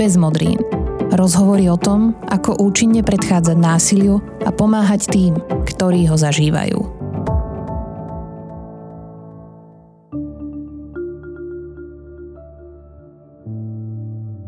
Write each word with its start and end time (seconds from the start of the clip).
bez 0.00 0.16
modrín. 0.16 0.56
Rozhovory 1.12 1.68
o 1.68 1.76
tom, 1.76 2.16
ako 2.32 2.56
účinne 2.56 3.04
predchádzať 3.04 3.56
násiliu 3.60 4.24
a 4.48 4.48
pomáhať 4.48 5.12
tým, 5.12 5.36
ktorí 5.68 6.08
ho 6.08 6.16
zažívajú. 6.16 6.80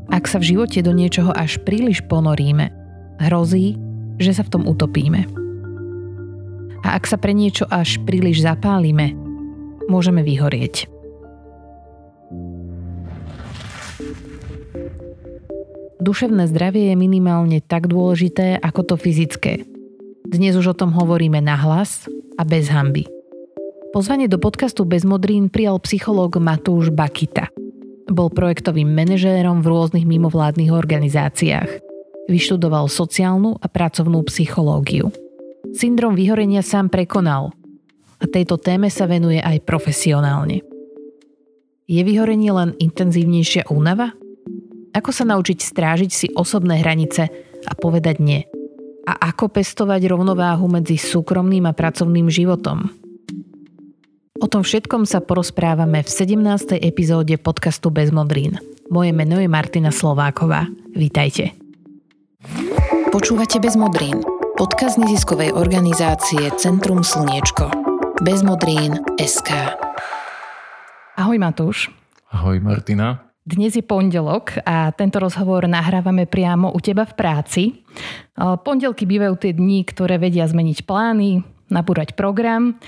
Ak 0.09 0.25
sa 0.25 0.41
v 0.41 0.57
živote 0.57 0.81
do 0.81 0.97
niečoho 0.97 1.37
až 1.37 1.61
príliš 1.69 2.01
ponoríme, 2.09 2.73
hrozí, 3.21 3.77
že 4.17 4.33
sa 4.33 4.49
v 4.49 4.53
tom 4.57 4.63
utopíme. 4.65 5.29
A 6.81 6.97
ak 6.97 7.05
sa 7.05 7.21
pre 7.21 7.37
niečo 7.37 7.69
až 7.69 8.01
príliš 8.09 8.41
zapálime, 8.41 9.13
môžeme 9.85 10.25
vyhorieť. 10.25 10.92
Duševné 16.03 16.51
zdravie 16.51 16.91
je 16.91 16.97
minimálne 16.99 17.63
tak 17.63 17.87
dôležité 17.87 18.59
ako 18.59 18.83
to 18.83 18.95
fyzické. 18.99 19.63
Dnes 20.27 20.59
už 20.59 20.75
o 20.75 20.79
tom 20.79 20.91
hovoríme 20.91 21.39
nahlas 21.39 22.11
a 22.35 22.43
bez 22.43 22.67
hamby. 22.75 23.07
Pozvanie 23.95 24.27
do 24.27 24.43
podcastu 24.43 24.83
Bez 24.83 25.07
modrín 25.07 25.47
prijal 25.47 25.79
psychológ 25.87 26.43
Matúš 26.43 26.91
Bakita. 26.91 27.55
Bol 28.11 28.35
projektovým 28.35 28.91
manažérom 28.91 29.63
v 29.63 29.71
rôznych 29.71 30.03
mimovládnych 30.03 30.75
organizáciách. 30.75 31.71
Vyštudoval 32.27 32.91
sociálnu 32.91 33.63
a 33.63 33.67
pracovnú 33.71 34.27
psychológiu. 34.27 35.15
Syndrom 35.71 36.19
vyhorenia 36.19 36.67
sám 36.67 36.91
prekonal 36.91 37.55
a 38.19 38.27
tejto 38.27 38.59
téme 38.59 38.91
sa 38.91 39.07
venuje 39.07 39.39
aj 39.39 39.63
profesionálne. 39.63 40.67
Je 41.87 42.03
vyhorenie 42.03 42.51
len 42.51 42.75
intenzívnejšia 42.83 43.71
únava? 43.71 44.19
Ako 44.93 45.09
sa 45.09 45.25
naučiť 45.25 45.57
strážiť 45.57 46.11
si 46.13 46.27
osobné 46.37 46.85
hranice 46.85 47.33
a 47.65 47.73
povedať 47.73 48.21
nie? 48.21 48.45
A 49.09 49.33
ako 49.33 49.49
pestovať 49.49 50.05
rovnováhu 50.05 50.69
medzi 50.69 51.01
súkromným 51.01 51.65
a 51.65 51.73
pracovným 51.73 52.29
životom? 52.29 52.93
O 54.37 54.47
tom 54.53 54.61
všetkom 54.61 55.09
sa 55.09 55.25
porozprávame 55.25 56.05
v 56.05 56.11
17. 56.13 56.77
epizóde 56.77 57.41
podcastu 57.41 57.89
Bez 57.89 58.13
modrín. 58.13 58.61
Moje 58.93 59.17
meno 59.17 59.41
je 59.41 59.49
Martina 59.49 59.89
Slováková. 59.89 60.69
Vítajte. 60.93 61.57
Počúvate 63.09 63.65
Bez 63.65 63.81
modrín. 63.81 64.21
Podcast 64.61 65.01
neziskovej 65.01 65.57
organizácie 65.57 66.53
Centrum 66.61 67.01
Slniečko. 67.01 67.73
Bez 68.21 68.45
modrín 68.45 69.01
SK. 69.17 69.73
Ahoj 71.17 71.41
Matúš. 71.41 71.89
Ahoj 72.29 72.61
Martina. 72.61 73.32
Dnes 73.43 73.75
je 73.75 73.83
pondelok 73.83 74.63
a 74.63 74.95
tento 74.95 75.19
rozhovor 75.19 75.67
nahrávame 75.67 76.31
priamo 76.31 76.71
u 76.71 76.79
teba 76.79 77.03
v 77.03 77.15
práci. 77.19 77.63
Pondelky 78.39 79.03
bývajú 79.03 79.35
tie 79.35 79.51
dni, 79.51 79.83
ktoré 79.83 80.15
vedia 80.15 80.47
zmeniť 80.47 80.87
plány, 80.87 81.43
nabúrať 81.67 82.15
program 82.15 82.79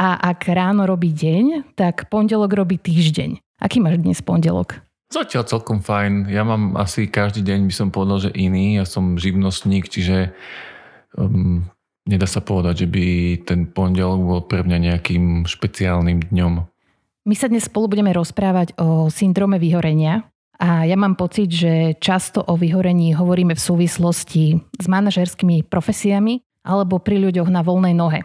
a 0.00 0.16
ak 0.16 0.48
ráno 0.48 0.88
robí 0.88 1.12
deň, 1.12 1.76
tak 1.76 2.08
pondelok 2.08 2.56
robí 2.56 2.80
týždeň. 2.80 3.60
Aký 3.60 3.84
máš 3.84 4.00
dnes 4.00 4.24
pondelok? 4.24 4.80
Zatiaľ 5.12 5.44
celkom 5.44 5.84
fajn. 5.84 6.32
Ja 6.32 6.40
mám 6.40 6.80
asi 6.80 7.04
každý 7.04 7.44
deň 7.44 7.68
by 7.68 7.74
som 7.76 7.92
povedal, 7.92 8.28
že 8.28 8.30
iný. 8.32 8.80
Ja 8.80 8.88
som 8.88 9.20
živnostník, 9.20 9.92
čiže 9.92 10.32
um, 11.20 11.68
nedá 12.08 12.24
sa 12.24 12.40
povedať, 12.40 12.84
že 12.84 12.88
by 12.88 13.06
ten 13.44 13.68
pondelok 13.68 14.20
bol 14.24 14.40
pre 14.48 14.64
mňa 14.64 14.78
nejakým 14.88 15.44
špeciálnym 15.44 16.32
dňom. 16.32 16.64
My 17.28 17.36
sa 17.36 17.44
dnes 17.44 17.68
spolu 17.68 17.92
budeme 17.92 18.08
rozprávať 18.16 18.72
o 18.80 19.12
syndrome 19.12 19.60
vyhorenia 19.60 20.24
a 20.56 20.88
ja 20.88 20.96
mám 20.96 21.12
pocit, 21.12 21.52
že 21.52 21.92
často 22.00 22.40
o 22.40 22.56
vyhorení 22.56 23.12
hovoríme 23.12 23.52
v 23.52 23.60
súvislosti 23.60 24.56
s 24.56 24.86
manažerskými 24.88 25.68
profesiami 25.68 26.40
alebo 26.64 26.96
pri 26.96 27.20
ľuďoch 27.28 27.52
na 27.52 27.60
voľnej 27.60 27.92
nohe. 27.92 28.24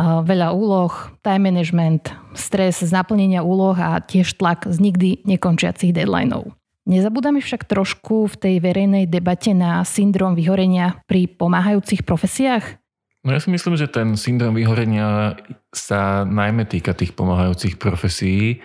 Veľa 0.00 0.56
úloh, 0.56 0.88
time 1.20 1.52
management, 1.52 2.08
stres 2.32 2.80
z 2.80 2.88
naplnenia 2.88 3.44
úloh 3.44 3.76
a 3.76 4.00
tiež 4.00 4.40
tlak 4.40 4.64
z 4.64 4.80
nikdy 4.80 5.28
nekončiacich 5.28 5.92
deadlineov. 5.92 6.48
Nezabúdame 6.88 7.44
však 7.44 7.68
trošku 7.68 8.32
v 8.32 8.34
tej 8.48 8.54
verejnej 8.64 9.04
debate 9.12 9.52
na 9.52 9.84
syndrom 9.84 10.32
vyhorenia 10.32 11.04
pri 11.04 11.28
pomáhajúcich 11.28 12.00
profesiách? 12.00 12.80
No 13.26 13.34
ja 13.34 13.42
si 13.42 13.50
myslím, 13.50 13.74
že 13.74 13.90
ten 13.90 14.14
syndrom 14.14 14.54
vyhorenia 14.54 15.34
sa 15.74 16.22
najmä 16.22 16.70
týka 16.70 16.94
tých 16.94 17.12
pomáhajúcich 17.18 17.74
profesí. 17.76 18.62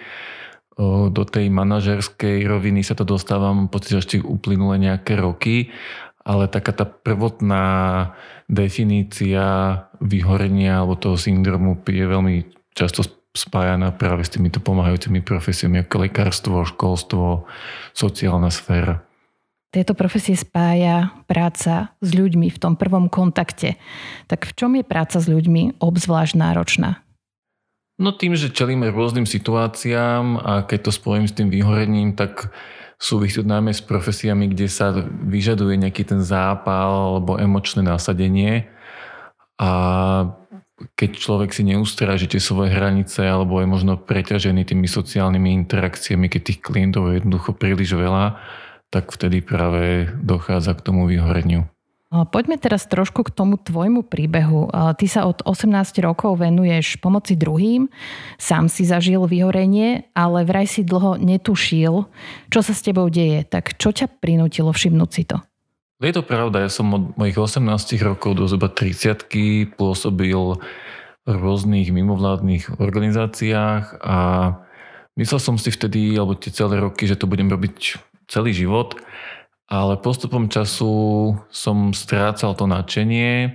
Do 1.14 1.24
tej 1.26 1.50
manažerskej 1.54 2.46
roviny 2.46 2.86
sa 2.86 2.98
to 2.98 3.06
dostávam, 3.06 3.70
pocit, 3.70 3.98
že 3.98 4.02
ešte 4.06 4.16
uplynule 4.22 4.78
nejaké 4.78 5.18
roky, 5.18 5.74
ale 6.26 6.50
taká 6.50 6.74
tá 6.74 6.86
prvotná 6.86 7.66
definícia 8.48 9.78
vyhorenia 10.00 10.82
alebo 10.82 10.98
toho 10.98 11.18
syndromu 11.18 11.78
je 11.86 12.06
veľmi 12.06 12.36
často 12.78 13.04
spájaná 13.34 13.90
práve 13.94 14.22
s 14.22 14.34
týmito 14.34 14.62
pomáhajúcimi 14.62 15.26
profesiami 15.26 15.82
ako 15.82 15.96
lekárstvo, 16.06 16.66
školstvo, 16.70 17.50
sociálna 17.98 18.54
sféra. 18.54 19.02
Tieto 19.74 19.98
profesie 19.98 20.38
spája 20.38 21.10
práca 21.26 21.98
s 21.98 22.14
ľuďmi 22.14 22.54
v 22.54 22.62
tom 22.62 22.78
prvom 22.78 23.10
kontakte. 23.10 23.82
Tak 24.30 24.46
v 24.46 24.54
čom 24.54 24.72
je 24.78 24.86
práca 24.86 25.18
s 25.18 25.26
ľuďmi 25.26 25.82
obzvlášť 25.82 26.38
náročná? 26.38 27.02
No 27.98 28.14
tým, 28.14 28.38
že 28.38 28.54
čelíme 28.54 28.94
rôznym 28.94 29.26
situáciám 29.26 30.38
a 30.38 30.52
keď 30.70 30.90
to 30.90 30.92
spojím 30.94 31.26
s 31.26 31.34
tým 31.34 31.50
vyhorením, 31.50 32.14
tak 32.14 32.54
súvisí 33.02 33.42
to 33.42 33.50
najmä 33.50 33.74
s 33.74 33.82
profesiami, 33.82 34.54
kde 34.54 34.70
sa 34.70 34.94
vyžaduje 35.10 35.82
nejaký 35.82 36.06
ten 36.06 36.22
zápal 36.22 37.18
alebo 37.18 37.42
emočné 37.42 37.82
nasadenie 37.82 38.70
a 39.58 39.72
keď 40.98 41.10
človek 41.18 41.50
si 41.54 41.66
neustráži 41.66 42.30
tie 42.30 42.42
svoje 42.42 42.74
hranice 42.74 43.26
alebo 43.26 43.62
je 43.62 43.68
možno 43.70 43.98
preťažený 43.98 44.70
tými 44.70 44.86
sociálnymi 44.86 45.66
interakciami, 45.66 46.30
keď 46.30 46.42
tých 46.46 46.60
klientov 46.62 47.10
je 47.10 47.22
jednoducho 47.22 47.54
príliš 47.58 47.94
veľa, 47.94 48.38
tak 48.94 49.10
vtedy 49.10 49.42
práve 49.42 50.14
dochádza 50.22 50.78
k 50.78 50.86
tomu 50.86 51.10
vyhoreniu. 51.10 51.66
Poďme 52.14 52.62
teraz 52.62 52.86
trošku 52.86 53.26
k 53.26 53.34
tomu 53.34 53.58
tvojmu 53.58 54.06
príbehu. 54.06 54.70
Ty 54.70 55.06
sa 55.10 55.26
od 55.26 55.42
18 55.50 55.98
rokov 56.06 56.46
venuješ 56.46 57.02
pomoci 57.02 57.34
druhým, 57.34 57.90
sám 58.38 58.70
si 58.70 58.86
zažil 58.86 59.26
vyhorenie, 59.26 60.06
ale 60.14 60.46
vraj 60.46 60.70
si 60.70 60.86
dlho 60.86 61.18
netušil, 61.18 62.06
čo 62.54 62.60
sa 62.62 62.70
s 62.78 62.86
tebou 62.86 63.10
deje. 63.10 63.42
Tak 63.42 63.82
čo 63.82 63.90
ťa 63.90 64.22
prinútilo 64.22 64.70
všimnúť 64.70 65.10
si 65.10 65.26
to? 65.26 65.42
Je 66.06 66.14
to 66.14 66.22
pravda, 66.22 66.62
ja 66.62 66.70
som 66.70 66.86
od 66.94 67.18
mojich 67.18 67.34
18 67.34 67.66
rokov 68.06 68.38
do 68.38 68.46
zhruba 68.46 68.70
30 68.70 69.74
pôsobil 69.74 70.62
v 71.26 71.34
rôznych 71.34 71.90
mimovládnych 71.90 72.78
organizáciách 72.78 74.06
a 74.06 74.18
myslel 75.18 75.40
som 75.42 75.58
si 75.58 75.74
vtedy, 75.74 76.14
alebo 76.14 76.38
tie 76.38 76.54
celé 76.54 76.78
roky, 76.78 77.10
že 77.10 77.18
to 77.18 77.26
budem 77.26 77.50
robiť 77.50 77.98
celý 78.34 78.50
život, 78.58 78.98
ale 79.70 80.02
postupom 80.02 80.50
času 80.50 81.38
som 81.54 81.94
strácal 81.94 82.58
to 82.58 82.66
nadšenie 82.66 83.54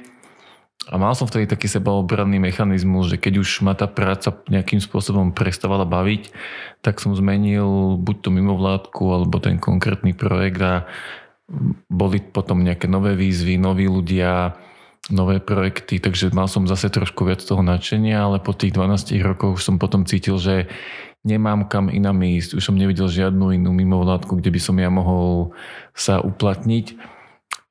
a 0.89 0.95
mal 0.97 1.13
som 1.13 1.29
vtedy 1.29 1.45
taký 1.51 1.69
sebaobranný 1.69 2.41
mechanizmus, 2.41 3.13
že 3.13 3.21
keď 3.21 3.45
už 3.45 3.67
ma 3.67 3.77
tá 3.77 3.91
práca 3.91 4.33
nejakým 4.49 4.81
spôsobom 4.81 5.37
prestávala 5.37 5.85
baviť, 5.85 6.33
tak 6.81 7.03
som 7.03 7.13
zmenil 7.13 7.99
buď 8.01 8.17
tú 8.25 8.29
mimovládku 8.33 9.05
alebo 9.05 9.37
ten 9.43 9.61
konkrétny 9.61 10.17
projekt 10.17 10.63
a 10.65 10.89
boli 11.93 12.25
potom 12.25 12.65
nejaké 12.65 12.89
nové 12.89 13.19
výzvy, 13.19 13.61
noví 13.61 13.85
ľudia, 13.85 14.57
nové 15.13 15.41
projekty, 15.41 16.01
takže 16.01 16.33
mal 16.33 16.49
som 16.49 16.69
zase 16.69 16.93
trošku 16.93 17.25
viac 17.25 17.41
toho 17.41 17.61
nadšenia, 17.65 18.21
ale 18.21 18.41
po 18.41 18.53
tých 18.53 18.77
12 18.77 19.17
rokoch 19.25 19.61
som 19.61 19.81
potom 19.81 20.05
cítil, 20.05 20.37
že 20.41 20.69
nemám 21.29 21.69
kam 21.69 21.93
inám 21.93 22.25
ísť, 22.25 22.57
už 22.57 22.65
som 22.65 22.81
nevidel 22.81 23.13
žiadnu 23.13 23.53
inú 23.53 23.77
mimovládku, 23.77 24.41
kde 24.41 24.49
by 24.49 24.61
som 24.61 24.81
ja 24.81 24.89
mohol 24.89 25.53
sa 25.93 26.25
uplatniť. 26.25 26.97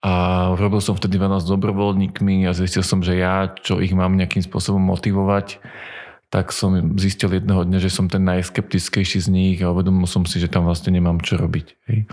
A 0.06 0.14
robil 0.54 0.78
som 0.78 0.94
vtedy 0.94 1.18
veľa 1.18 1.42
s 1.42 1.50
dobrovoľníkmi 1.50 2.46
a 2.46 2.54
zistil 2.54 2.86
som, 2.86 3.02
že 3.02 3.18
ja, 3.18 3.50
čo 3.50 3.82
ich 3.82 3.98
mám 3.98 4.14
nejakým 4.14 4.46
spôsobom 4.46 4.80
motivovať, 4.80 5.58
tak 6.30 6.54
som 6.54 7.00
zistil 7.02 7.34
jedného 7.34 7.66
dňa, 7.66 7.80
že 7.82 7.90
som 7.90 8.06
ten 8.06 8.22
najskeptickejší 8.22 9.26
z 9.26 9.28
nich 9.34 9.58
a 9.66 9.74
uvedomil 9.74 10.06
som 10.06 10.28
si, 10.30 10.38
že 10.38 10.52
tam 10.52 10.70
vlastne 10.70 10.94
nemám 10.94 11.18
čo 11.26 11.40
robiť. 11.42 11.68
Hej. 11.90 12.06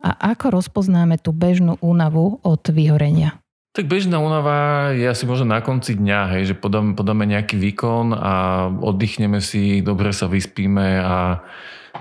A 0.00 0.32
ako 0.32 0.62
rozpoznáme 0.62 1.20
tú 1.20 1.34
bežnú 1.34 1.76
únavu 1.82 2.40
od 2.40 2.62
vyhorenia? 2.72 3.39
Tak 3.70 3.86
bežná 3.86 4.18
únava 4.18 4.90
je 4.98 5.06
asi 5.06 5.30
možno 5.30 5.54
na 5.54 5.62
konci 5.62 5.94
dňa, 5.94 6.20
hej, 6.34 6.42
že 6.50 6.54
podáme, 6.58 6.98
podáme 6.98 7.22
nejaký 7.22 7.54
výkon 7.54 8.10
a 8.10 8.66
oddychneme 8.66 9.38
si, 9.38 9.78
dobre 9.78 10.10
sa 10.10 10.26
vyspíme 10.26 10.98
a 10.98 11.38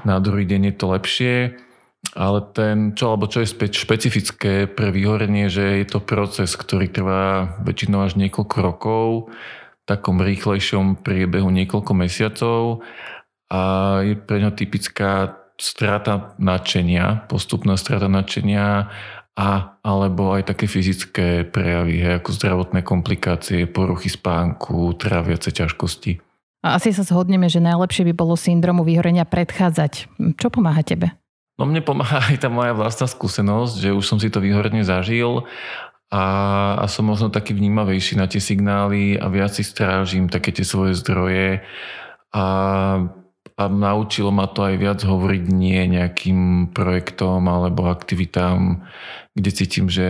na 0.01 0.17
druhý 0.17 0.49
deň 0.49 0.73
je 0.73 0.75
to 0.75 0.85
lepšie. 0.89 1.35
Ale 2.17 2.41
ten, 2.57 2.97
čo, 2.97 3.13
alebo 3.13 3.29
čo 3.29 3.45
je 3.45 3.53
spe, 3.53 3.69
špecifické 3.69 4.65
pre 4.65 4.89
vyhorenie, 4.89 5.45
že 5.45 5.83
je 5.83 5.85
to 5.85 6.01
proces, 6.01 6.57
ktorý 6.57 6.89
trvá 6.89 7.53
väčšinou 7.61 8.01
až 8.01 8.17
niekoľko 8.17 8.57
rokov, 8.65 9.09
v 9.29 9.83
takom 9.85 10.17
rýchlejšom 10.25 11.05
priebehu 11.05 11.53
niekoľko 11.53 11.91
mesiacov 11.93 12.81
a 13.53 13.61
je 14.01 14.17
pre 14.17 14.41
ňo 14.41 14.57
typická 14.57 15.37
strata 15.59 16.33
nadšenia, 16.39 17.29
postupná 17.29 17.75
strata 17.75 18.07
nadšenia 18.07 18.89
a 19.37 19.77
alebo 19.85 20.33
aj 20.35 20.53
také 20.55 20.65
fyzické 20.65 21.43
prejavy, 21.47 22.01
hej, 22.01 22.13
ako 22.19 22.29
zdravotné 22.35 22.81
komplikácie, 22.81 23.69
poruchy 23.69 24.09
spánku, 24.09 24.93
tráviace 24.97 25.53
ťažkosti. 25.53 26.19
A 26.59 26.75
asi 26.75 26.91
sa 26.91 27.07
zhodneme, 27.07 27.47
že 27.47 27.63
najlepšie 27.63 28.03
by 28.11 28.13
bolo 28.15 28.35
syndromu 28.35 28.83
vyhorenia 28.83 29.23
predchádzať. 29.23 30.11
Čo 30.35 30.47
pomáha 30.51 30.83
tebe? 30.83 31.15
No 31.55 31.67
mne 31.67 31.83
pomáha 31.83 32.23
aj 32.31 32.43
tá 32.43 32.49
moja 32.51 32.71
vlastná 32.71 33.07
skúsenosť, 33.07 33.73
že 33.79 33.89
už 33.95 34.05
som 34.07 34.17
si 34.19 34.31
to 34.31 34.43
vyhorenie 34.43 34.83
zažil 34.83 35.47
a, 36.09 36.23
a 36.81 36.85
som 36.87 37.05
možno 37.05 37.31
taký 37.31 37.55
vnímavejší 37.55 38.17
na 38.17 38.25
tie 38.25 38.41
signály 38.43 39.15
a 39.15 39.29
viac 39.31 39.55
si 39.55 39.63
strážim 39.63 40.31
také 40.31 40.51
tie 40.51 40.67
svoje 40.67 40.97
zdroje 40.99 41.61
a, 42.33 42.43
a 43.59 43.67
naučilo 43.67 44.31
ma 44.31 44.47
to 44.47 44.63
aj 44.63 44.75
viac 44.79 44.99
hovoriť 45.03 45.43
nie 45.51 45.83
nejakým 45.91 46.71
projektom 46.71 47.43
alebo 47.51 47.91
aktivitám, 47.91 48.87
kde 49.35 49.51
cítim, 49.51 49.91
že 49.91 50.07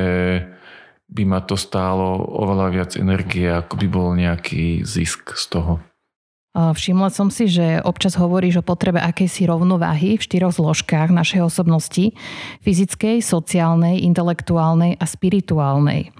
by 1.09 1.25
ma 1.25 1.41
to 1.41 1.57
stálo 1.57 2.21
oveľa 2.21 2.67
viac 2.69 2.91
energie, 2.93 3.49
ako 3.49 3.81
by 3.81 3.87
bol 3.89 4.13
nejaký 4.13 4.85
zisk 4.85 5.33
z 5.33 5.57
toho. 5.57 5.81
Všimla 6.53 7.09
som 7.09 7.29
si, 7.33 7.49
že 7.49 7.81
občas 7.81 8.17
hovoríš 8.17 8.61
o 8.61 8.65
potrebe 8.65 9.01
akejsi 9.01 9.49
rovnováhy 9.49 10.17
v 10.17 10.25
štyroch 10.25 10.53
zložkách 10.53 11.09
našej 11.13 11.45
osobnosti. 11.45 12.13
Fyzickej, 12.65 13.21
sociálnej, 13.25 14.05
intelektuálnej 14.05 14.97
a 14.97 15.05
spirituálnej. 15.05 16.13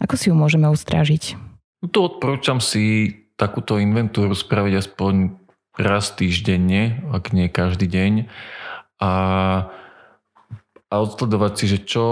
Ako 0.00 0.20
si 0.20 0.28
ju 0.28 0.34
môžeme 0.36 0.68
ustrážiť? 0.72 1.36
No 1.84 1.88
to 1.92 2.12
odporúčam 2.12 2.64
si 2.64 3.12
takúto 3.36 3.76
inventúru 3.76 4.32
spraviť 4.32 4.74
aspoň 4.88 5.43
raz 5.74 6.14
týždenne, 6.14 7.02
ak 7.10 7.34
nie 7.34 7.50
každý 7.50 7.86
deň. 7.90 8.12
A 9.02 9.10
a 10.94 11.02
odsledovať 11.02 11.52
si, 11.58 11.64
že 11.66 11.78
čo 11.82 12.06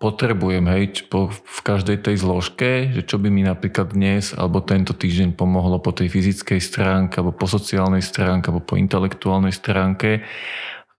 potrebujem 0.00 0.64
hej, 0.72 1.04
po, 1.12 1.28
v 1.28 1.60
každej 1.60 2.08
tej 2.08 2.16
zložke, 2.24 2.88
že 2.96 3.04
čo 3.04 3.20
by 3.20 3.28
mi 3.28 3.44
napríklad 3.44 3.92
dnes 3.92 4.32
alebo 4.32 4.64
tento 4.64 4.96
týždeň 4.96 5.36
pomohlo 5.36 5.76
po 5.76 5.92
tej 5.92 6.08
fyzickej 6.08 6.56
stránke 6.56 7.20
alebo 7.20 7.36
po 7.36 7.44
sociálnej 7.44 8.00
stránke 8.00 8.48
alebo 8.48 8.64
po 8.64 8.80
intelektuálnej 8.80 9.52
stránke 9.52 10.24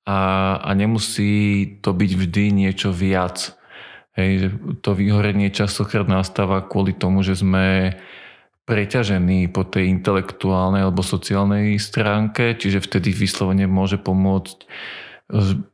a, 0.06 0.20
a 0.62 0.70
nemusí 0.78 1.66
to 1.82 1.98
byť 1.98 2.12
vždy 2.14 2.46
niečo 2.54 2.94
viac. 2.94 3.58
Hej, 4.14 4.54
to 4.86 4.94
vyhorenie 4.94 5.50
častokrát 5.50 6.06
nastáva 6.06 6.62
kvôli 6.62 6.94
tomu, 6.94 7.26
že 7.26 7.42
sme 7.42 7.98
preťažení 8.66 9.46
po 9.54 9.62
tej 9.62 9.94
intelektuálnej 9.94 10.82
alebo 10.82 11.06
sociálnej 11.06 11.78
stránke, 11.78 12.58
čiže 12.58 12.82
vtedy 12.82 13.14
vyslovene 13.14 13.70
môže 13.70 14.02
pomôcť 14.02 14.66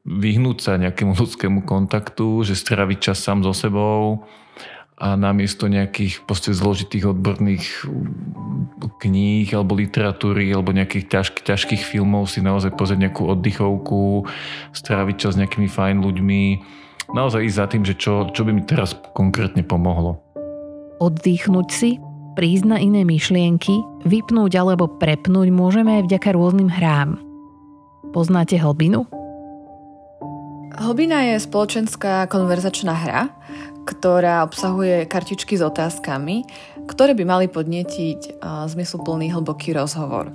vyhnúť 0.07 0.57
sa 0.63 0.79
nejakému 0.79 1.15
ľudskému 1.15 1.67
kontaktu, 1.67 2.43
že 2.47 2.55
straviť 2.55 3.11
čas 3.11 3.19
sám 3.19 3.43
so 3.43 3.51
sebou 3.51 4.23
a 5.01 5.17
namiesto 5.17 5.65
nejakých 5.65 6.23
proste 6.23 6.53
zložitých 6.53 7.09
odborných 7.09 7.65
kníh 9.01 9.49
alebo 9.51 9.75
literatúry 9.75 10.47
alebo 10.53 10.71
nejakých 10.71 11.09
ťažk, 11.09 11.35
ťažkých 11.41 11.83
filmov 11.83 12.31
si 12.31 12.39
naozaj 12.39 12.75
pozrieť 12.77 13.09
nejakú 13.09 13.23
oddychovku, 13.27 14.29
stráviť 14.71 15.15
čas 15.17 15.35
s 15.35 15.39
nejakými 15.41 15.67
fajn 15.67 15.99
ľuďmi, 15.99 16.43
naozaj 17.11 17.43
ísť 17.43 17.57
za 17.57 17.65
tým, 17.67 17.83
že 17.83 17.95
čo, 17.97 18.29
čo 18.31 18.45
by 18.45 18.51
mi 18.55 18.63
teraz 18.63 18.95
konkrétne 19.17 19.65
pomohlo. 19.65 20.21
Oddychnúť 21.01 21.67
si, 21.73 21.97
prísť 22.35 22.65
na 22.65 22.77
iné 22.79 23.03
myšlienky, 23.03 23.83
vypnúť 24.07 24.51
alebo 24.55 24.87
prepnúť 24.87 25.51
môžeme 25.51 25.99
aj 25.99 26.07
vďaka 26.07 26.29
rôznym 26.31 26.71
hrám. 26.71 27.19
Poznáte 28.11 28.59
hlbinu? 28.59 29.07
Hobina 30.71 31.27
je 31.27 31.43
spoločenská 31.43 32.31
konverzačná 32.31 32.95
hra, 32.95 33.21
ktorá 33.83 34.47
obsahuje 34.47 35.03
kartičky 35.05 35.59
s 35.59 35.63
otázkami, 35.63 36.47
ktoré 36.87 37.11
by 37.11 37.23
mali 37.27 37.45
podnetiť 37.51 38.39
zmysluplný 38.71 39.35
hlboký 39.35 39.75
rozhovor. 39.75 40.31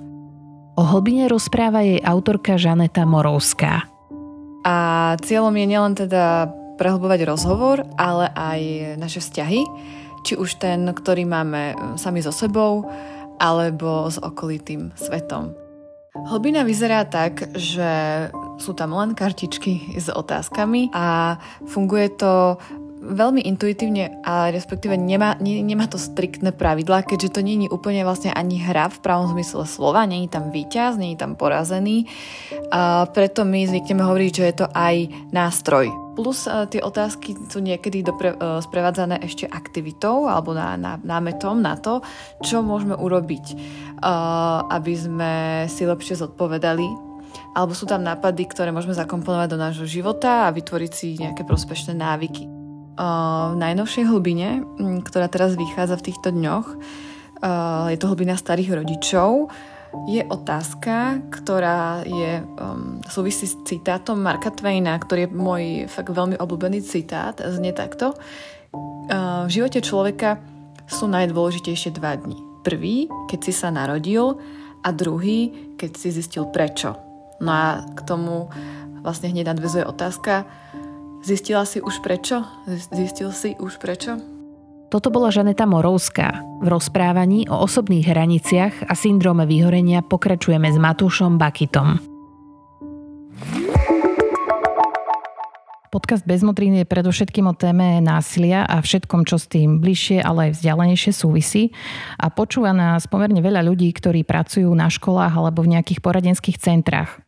O 0.77 0.83
hlbine 0.85 1.25
rozpráva 1.25 1.81
jej 1.81 1.97
autorka 2.05 2.53
Žaneta 2.53 3.01
Morovská. 3.09 3.89
A 4.61 4.75
cieľom 5.25 5.55
je 5.57 5.65
nielen 5.65 5.97
teda 5.97 6.53
prehlbovať 6.77 7.25
rozhovor, 7.25 7.81
ale 7.97 8.29
aj 8.37 8.61
naše 9.01 9.17
vzťahy, 9.17 9.65
či 10.25 10.37
už 10.37 10.57
ten, 10.61 10.87
ktorý 10.89 11.25
máme 11.25 11.77
sami 11.99 12.23
so 12.23 12.31
sebou, 12.31 12.85
alebo 13.37 14.09
s 14.09 14.17
okolitým 14.17 14.93
svetom. 14.97 15.53
Hlbina 16.17 16.65
vyzerá 16.65 17.05
tak, 17.05 17.53
že 17.53 18.25
sú 18.57 18.73
tam 18.73 18.97
len 18.97 19.13
kartičky 19.13 19.93
s 19.93 20.09
otázkami 20.09 20.89
a 20.89 21.37
funguje 21.69 22.09
to 22.17 22.57
veľmi 23.01 23.45
intuitívne, 23.45 24.19
a 24.25 24.49
respektíve 24.49 24.97
nemá, 24.97 25.37
ne, 25.37 25.61
nemá 25.61 25.85
to 25.85 26.01
striktné 26.01 26.51
pravidlá, 26.51 27.05
keďže 27.05 27.37
to 27.37 27.41
není 27.45 27.69
úplne 27.69 28.01
vlastne 28.03 28.33
ani 28.33 28.57
hra 28.57 28.89
v 28.89 29.01
pravom 29.01 29.31
zmysle 29.37 29.63
slova, 29.69 30.09
není 30.09 30.27
tam 30.27 30.49
víťaz, 30.49 30.97
není 30.97 31.15
tam 31.15 31.37
porazený. 31.37 32.09
A 32.73 33.05
preto 33.07 33.45
my 33.45 33.69
zvykneme 33.69 34.03
hovoriť, 34.03 34.31
že 34.33 34.43
je 34.43 34.55
to 34.65 34.67
aj 34.73 34.95
nástroj. 35.29 35.87
Plus 36.17 36.49
uh, 36.49 36.65
tie 36.65 36.81
otázky 36.81 37.37
sú 37.45 37.61
niekedy 37.61 38.01
dopre, 38.01 38.33
uh, 38.33 38.57
sprevádzané 38.57 39.21
ešte 39.21 39.45
aktivitou 39.45 40.25
alebo 40.25 40.57
na, 40.57 40.73
na, 40.73 40.97
námetom 40.97 41.61
na 41.61 41.77
to, 41.77 42.01
čo 42.41 42.65
môžeme 42.65 42.97
urobiť, 42.97 43.45
uh, 44.01 44.65
aby 44.73 44.93
sme 44.97 45.33
si 45.69 45.85
lepšie 45.85 46.17
zodpovedali 46.17 47.05
alebo 47.53 47.73
sú 47.73 47.89
tam 47.89 48.05
nápady, 48.05 48.49
ktoré 48.49 48.69
môžeme 48.69 48.93
zakomponovať 48.93 49.49
do 49.49 49.57
nášho 49.57 49.87
života 49.89 50.45
a 50.45 50.53
vytvoriť 50.53 50.91
si 50.93 51.17
nejaké 51.17 51.41
prospešné 51.41 51.97
návyky. 51.97 52.56
V 52.97 53.53
najnovšej 53.53 54.09
hlbine, 54.09 54.65
ktorá 55.05 55.29
teraz 55.29 55.53
vychádza 55.53 56.01
v 56.01 56.05
týchto 56.09 56.33
dňoch, 56.33 56.67
je 57.93 57.97
to 58.01 58.09
hlbina 58.09 58.33
starých 58.33 58.81
rodičov, 58.81 59.53
je 60.09 60.25
otázka, 60.25 61.21
ktorá 61.29 62.01
je 62.03 62.41
súvisí 63.07 63.45
s 63.45 63.55
citátom 63.69 64.17
Marka 64.17 64.49
Twaina, 64.49 64.97
ktorý 64.97 65.29
je 65.29 65.33
môj 65.33 65.63
fakt 65.87 66.09
veľmi 66.09 66.41
obľúbený 66.41 66.81
citát, 66.81 67.37
znie 67.37 67.71
takto. 67.71 68.17
V 69.45 69.49
živote 69.49 69.79
človeka 69.79 70.41
sú 70.89 71.05
najdôležitejšie 71.07 71.95
dva 71.95 72.17
dni. 72.17 72.35
Prvý, 72.65 73.07
keď 73.31 73.39
si 73.45 73.53
sa 73.55 73.69
narodil 73.71 74.41
a 74.83 74.89
druhý, 74.89 75.71
keď 75.77 75.91
si 75.95 76.09
zistil 76.11 76.49
prečo. 76.49 76.97
No 77.39 77.53
a 77.53 77.85
k 77.93 77.99
tomu 78.03 78.49
vlastne 79.05 79.29
hneď 79.31 79.55
nadvezuje 79.55 79.85
otázka, 79.85 80.49
zistila 81.27 81.67
si 81.67 81.83
už 81.83 81.99
prečo? 81.99 82.47
Zistil 82.95 83.35
si 83.35 83.59
už 83.59 83.75
prečo? 83.83 84.15
Toto 84.87 85.11
bola 85.11 85.27
Žaneta 85.27 85.67
Morovská. 85.67 86.39
V 86.63 86.67
rozprávaní 86.71 87.51
o 87.51 87.59
osobných 87.59 88.07
hraniciach 88.07 88.87
a 88.87 88.95
syndróme 88.95 89.43
vyhorenia 89.43 89.99
pokračujeme 89.99 90.71
s 90.71 90.79
Matúšom 90.79 91.35
Bakitom. 91.35 91.99
Podcast 95.91 96.23
Bez 96.23 96.39
modrín 96.43 96.79
je 96.79 96.87
predovšetkým 96.87 97.51
o 97.51 97.55
téme 97.55 97.99
násilia 97.99 98.63
a 98.63 98.79
všetkom, 98.79 99.27
čo 99.27 99.35
s 99.35 99.51
tým 99.51 99.83
bližšie, 99.83 100.23
ale 100.23 100.51
aj 100.51 100.59
vzdialenejšie 100.59 101.11
súvisí. 101.11 101.75
A 102.15 102.31
počúva 102.31 102.71
nás 102.71 103.07
pomerne 103.11 103.43
veľa 103.43 103.67
ľudí, 103.67 103.91
ktorí 103.91 104.23
pracujú 104.23 104.71
na 104.71 104.87
školách 104.87 105.35
alebo 105.35 105.67
v 105.67 105.75
nejakých 105.75 105.99
poradenských 105.99 106.59
centrách. 106.59 107.19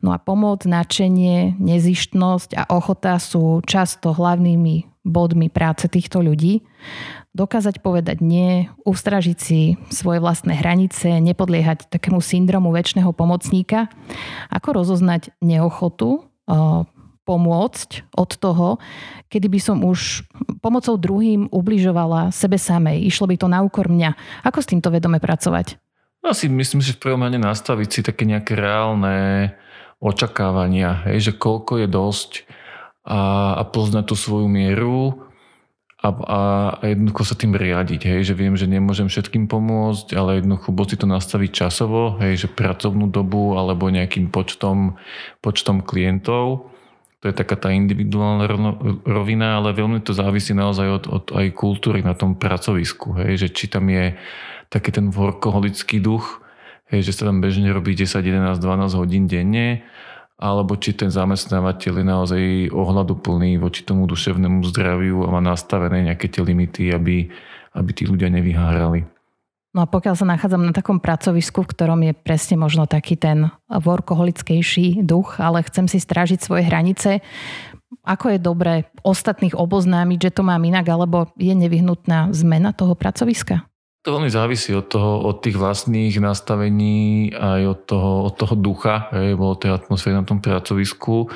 No 0.00 0.16
a 0.16 0.18
pomoc, 0.18 0.64
nadšenie, 0.64 1.60
nezištnosť 1.60 2.56
a 2.56 2.62
ochota 2.72 3.20
sú 3.20 3.60
často 3.68 4.16
hlavnými 4.16 5.04
bodmi 5.04 5.52
práce 5.52 5.88
týchto 5.92 6.24
ľudí. 6.24 6.64
Dokázať 7.36 7.84
povedať 7.84 8.24
nie, 8.24 8.68
ustražiť 8.88 9.38
si 9.38 9.76
svoje 9.92 10.18
vlastné 10.24 10.56
hranice, 10.56 11.20
nepodliehať 11.20 11.92
takému 11.92 12.24
syndromu 12.24 12.72
väčšného 12.72 13.12
pomocníka. 13.12 13.92
Ako 14.48 14.80
rozoznať 14.80 15.36
neochotu, 15.44 16.24
pomôcť 17.28 17.90
od 18.16 18.30
toho, 18.40 18.68
kedy 19.30 19.46
by 19.46 19.60
som 19.62 19.84
už 19.86 20.26
pomocou 20.64 20.98
druhým 20.98 21.46
ubližovala 21.52 22.34
sebe 22.34 22.58
samej. 22.58 23.06
Išlo 23.06 23.30
by 23.30 23.36
to 23.38 23.46
na 23.46 23.62
úkor 23.62 23.86
mňa. 23.86 24.42
Ako 24.42 24.64
s 24.64 24.70
týmto 24.72 24.90
vedome 24.90 25.22
pracovať? 25.22 25.78
Asi 26.20 26.52
myslím, 26.52 26.84
že 26.84 26.92
v 26.96 27.02
prvom 27.02 27.24
rade 27.24 27.40
nastaviť 27.40 27.88
si 27.88 28.00
také 28.04 28.28
nejaké 28.28 28.52
reálne 28.52 29.50
očakávania, 30.00 31.04
hej, 31.08 31.30
že 31.30 31.32
koľko 31.36 31.84
je 31.84 31.88
dosť 31.88 32.30
a, 33.04 33.54
a 33.56 33.62
poznať 33.68 34.12
tú 34.12 34.16
svoju 34.16 34.48
mieru 34.48 35.28
a, 36.00 36.08
a, 36.08 36.40
a 36.80 36.82
jednoducho 36.88 37.28
sa 37.28 37.36
tým 37.36 37.52
riadiť, 37.52 38.08
hej, 38.08 38.20
že 38.32 38.34
viem, 38.36 38.56
že 38.56 38.64
nemôžem 38.64 39.12
všetkým 39.12 39.48
pomôcť, 39.48 40.16
ale 40.16 40.40
jednoducho 40.40 40.72
buď 40.72 40.86
si 40.88 40.96
to 40.96 41.06
nastaviť 41.08 41.50
časovo, 41.52 42.16
hej, 42.20 42.44
že 42.44 42.48
pracovnú 42.48 43.12
dobu 43.12 43.60
alebo 43.60 43.92
nejakým 43.92 44.32
počtom, 44.32 44.96
počtom 45.44 45.84
klientov. 45.84 46.72
To 47.20 47.28
je 47.28 47.34
taká 47.36 47.56
tá 47.60 47.68
individuálna 47.68 48.48
rovina, 49.04 49.60
ale 49.60 49.76
veľmi 49.76 50.00
to 50.00 50.16
závisí 50.16 50.56
naozaj 50.56 50.88
od, 50.88 51.04
od 51.08 51.24
aj 51.36 51.52
kultúry 51.52 52.00
na 52.00 52.16
tom 52.16 52.32
pracovisku, 52.32 53.12
hej, 53.20 53.44
že 53.44 53.48
či 53.52 53.68
tam 53.68 53.92
je 53.92 54.16
taký 54.72 54.88
ten 54.88 55.12
workoholický 55.12 56.00
duch, 56.00 56.40
hej, 56.88 57.04
že 57.04 57.12
sa 57.12 57.28
tam 57.28 57.44
bežne 57.44 57.68
robí 57.76 57.92
10, 57.92 58.24
11, 58.24 58.56
12 58.56 58.96
hodín 58.96 59.28
denne 59.28 59.84
alebo 60.40 60.72
či 60.80 60.96
ten 60.96 61.12
zamestnávateľ 61.12 61.92
je 62.00 62.06
naozaj 62.08 62.42
ohľaduplný 62.72 63.60
voči 63.60 63.84
tomu 63.84 64.08
duševnému 64.08 64.64
zdraviu 64.72 65.20
a 65.20 65.36
má 65.36 65.44
nastavené 65.44 66.08
nejaké 66.08 66.32
tie 66.32 66.40
limity, 66.40 66.88
aby, 66.96 67.28
aby 67.76 67.90
tí 67.92 68.08
ľudia 68.08 68.32
nevyhárali. 68.32 69.04
No 69.70 69.86
a 69.86 69.86
pokiaľ 69.86 70.14
sa 70.18 70.26
nachádzam 70.26 70.66
na 70.66 70.74
takom 70.74 70.98
pracovisku, 70.98 71.62
v 71.62 71.70
ktorom 71.70 72.00
je 72.02 72.12
presne 72.14 72.58
možno 72.58 72.90
taký 72.90 73.14
ten 73.14 73.54
workoholickejší 73.70 75.06
duch, 75.06 75.38
ale 75.38 75.62
chcem 75.62 75.86
si 75.86 76.02
strážiť 76.02 76.42
svoje 76.42 76.66
hranice, 76.66 77.22
ako 78.02 78.34
je 78.34 78.38
dobré 78.42 78.74
ostatných 79.06 79.54
oboznámiť, 79.54 80.18
že 80.30 80.34
to 80.34 80.42
mám 80.42 80.66
inak, 80.66 80.90
alebo 80.90 81.30
je 81.38 81.54
nevyhnutná 81.54 82.34
zmena 82.34 82.74
toho 82.74 82.98
pracoviska? 82.98 83.70
To 84.00 84.16
veľmi 84.16 84.32
závisí 84.32 84.72
od, 84.72 84.88
toho, 84.88 85.28
od 85.28 85.44
tých 85.44 85.60
vlastných 85.60 86.16
nastavení 86.18 87.30
aj 87.36 87.62
od 87.68 87.80
toho, 87.84 88.10
od 88.26 88.34
toho 88.34 88.54
ducha, 88.56 89.12
hej, 89.12 89.36
od 89.36 89.60
tej 89.60 89.76
atmosféry 89.76 90.16
na 90.16 90.24
tom 90.24 90.40
pracovisku. 90.40 91.28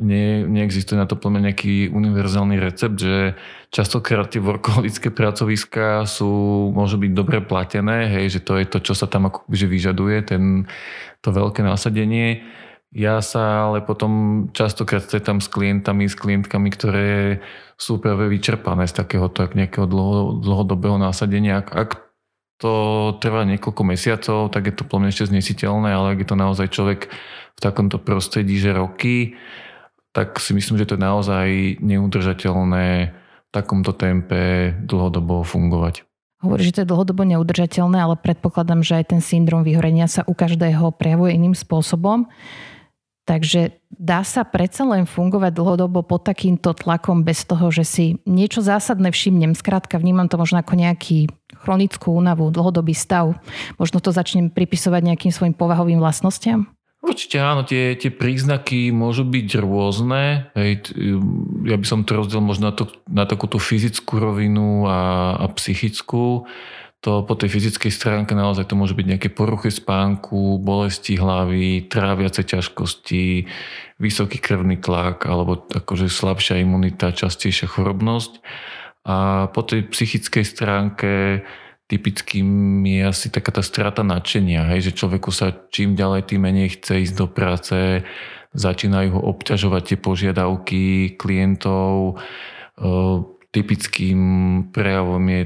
Nie, 0.00 0.48
neexistuje 0.48 0.96
na 0.96 1.04
to 1.04 1.20
plne 1.20 1.44
nejaký 1.44 1.92
univerzálny 1.92 2.56
recept, 2.56 2.96
že 2.96 3.36
častokrát 3.68 4.32
tie 4.32 4.40
workoholické 4.40 5.12
pracoviská 5.12 6.08
sú, 6.08 6.72
môžu 6.72 6.96
byť 6.96 7.12
dobre 7.12 7.44
platené, 7.44 8.08
hej, 8.08 8.36
že 8.36 8.40
to 8.40 8.56
je 8.56 8.64
to, 8.64 8.78
čo 8.80 8.96
sa 8.96 9.04
tam 9.04 9.28
ako 9.28 9.44
vyžaduje, 9.52 10.16
ten, 10.24 10.64
to 11.20 11.28
veľké 11.28 11.60
nasadenie 11.60 12.40
ja 12.90 13.22
sa 13.22 13.70
ale 13.70 13.86
potom 13.86 14.46
častokrát 14.50 15.06
stretám 15.06 15.38
s 15.38 15.46
klientami, 15.46 16.10
s 16.10 16.18
klientkami, 16.18 16.68
ktoré 16.74 17.38
sú 17.78 18.02
práve 18.02 18.26
vyčerpané 18.26 18.90
z 18.90 18.98
takéhoto 18.98 19.46
nejakého 19.46 19.86
dlho, 19.86 20.42
dlhodobého 20.42 20.98
násadenia. 20.98 21.62
Ak, 21.62 21.70
ak 21.70 21.90
to 22.58 22.72
trvá 23.22 23.46
niekoľko 23.46 23.82
mesiacov, 23.86 24.50
tak 24.50 24.68
je 24.68 24.74
to 24.74 24.84
plne 24.84 25.06
ešte 25.06 25.30
znesiteľné, 25.30 25.94
ale 25.94 26.18
ak 26.18 26.20
je 26.26 26.28
to 26.28 26.36
naozaj 26.36 26.66
človek 26.66 27.06
v 27.54 27.60
takomto 27.62 28.02
prostredí, 28.02 28.58
že 28.58 28.74
roky, 28.74 29.38
tak 30.10 30.42
si 30.42 30.54
myslím, 30.54 30.78
že 30.78 30.86
to 30.90 30.94
je 30.98 31.06
naozaj 31.06 31.46
neudržateľné 31.78 32.86
v 33.14 33.50
takomto 33.50 33.94
tempe 33.94 34.74
dlhodobo 34.82 35.42
fungovať. 35.46 36.06
Hovorí, 36.40 36.64
že 36.64 36.80
to 36.80 36.82
je 36.82 36.90
dlhodobo 36.90 37.22
neudržateľné, 37.28 38.00
ale 38.00 38.16
predpokladám, 38.16 38.80
že 38.80 38.96
aj 38.96 39.12
ten 39.12 39.20
syndrom 39.20 39.60
vyhorenia 39.60 40.08
sa 40.08 40.24
u 40.24 40.32
každého 40.32 40.96
prejavuje 40.96 41.36
iným 41.36 41.52
spôsobom. 41.52 42.32
Takže 43.28 43.76
dá 43.92 44.24
sa 44.24 44.42
predsa 44.48 44.82
len 44.88 45.04
fungovať 45.04 45.52
dlhodobo 45.54 46.00
pod 46.02 46.24
takýmto 46.24 46.72
tlakom 46.72 47.22
bez 47.22 47.44
toho, 47.44 47.68
že 47.68 47.84
si 47.84 48.06
niečo 48.24 48.64
zásadné 48.64 49.12
všimnem. 49.12 49.52
Skrátka 49.52 50.00
vnímam 50.00 50.26
to 50.26 50.40
možno 50.40 50.58
ako 50.58 50.74
nejaký 50.74 51.28
chronickú 51.60 52.16
únavu, 52.16 52.48
dlhodobý 52.48 52.96
stav. 52.96 53.36
Možno 53.76 54.00
to 54.00 54.10
začnem 54.10 54.48
pripisovať 54.48 55.12
nejakým 55.12 55.30
svojim 55.30 55.54
povahovým 55.54 56.00
vlastnostiam? 56.00 56.72
Určite 57.00 57.40
áno, 57.40 57.64
tie, 57.64 57.96
tie 57.96 58.12
príznaky 58.12 58.92
môžu 58.92 59.24
byť 59.24 59.48
rôzne. 59.64 60.52
Hej, 60.52 60.92
ja 61.64 61.80
by 61.80 61.86
som 61.88 62.04
to 62.04 62.12
rozdiel 62.12 62.44
možno 62.44 62.70
na, 62.70 62.74
to, 62.76 62.84
na 63.08 63.24
takúto 63.24 63.56
fyzickú 63.56 64.20
rovinu 64.20 64.84
a, 64.84 65.34
a 65.40 65.46
psychickú 65.56 66.44
to 67.00 67.24
po 67.24 67.32
tej 67.32 67.48
fyzickej 67.48 67.88
stránke 67.88 68.36
naozaj 68.36 68.68
to 68.68 68.76
môže 68.76 68.92
byť 68.92 69.06
nejaké 69.08 69.28
poruchy 69.32 69.72
spánku, 69.72 70.60
bolesti 70.60 71.16
hlavy, 71.16 71.88
tráviace 71.88 72.44
ťažkosti, 72.44 73.48
vysoký 73.96 74.36
krvný 74.36 74.76
tlak 74.76 75.24
alebo 75.24 75.64
akože 75.64 76.12
slabšia 76.12 76.60
imunita, 76.60 77.16
častejšia 77.16 77.72
chorobnosť. 77.72 78.44
A 79.08 79.48
po 79.48 79.64
tej 79.64 79.88
psychickej 79.88 80.44
stránke 80.44 81.40
typickým 81.90 82.46
je 82.86 83.02
asi 83.02 83.26
taká 83.34 83.50
tá 83.50 83.66
strata 83.66 84.06
nadšenia, 84.06 84.70
hej, 84.70 84.90
že 84.90 84.96
človeku 85.02 85.34
sa 85.34 85.50
čím 85.74 85.98
ďalej, 85.98 86.30
tým 86.30 86.46
menej 86.46 86.78
chce 86.78 87.10
ísť 87.10 87.14
do 87.18 87.26
práce, 87.26 88.06
začínajú 88.54 89.18
ho 89.18 89.20
obťažovať 89.34 89.82
tie 89.82 89.98
požiadavky 89.98 90.82
klientov. 91.18 92.22
Typickým 93.50 94.20
prejavom 94.70 95.22
je 95.26 95.42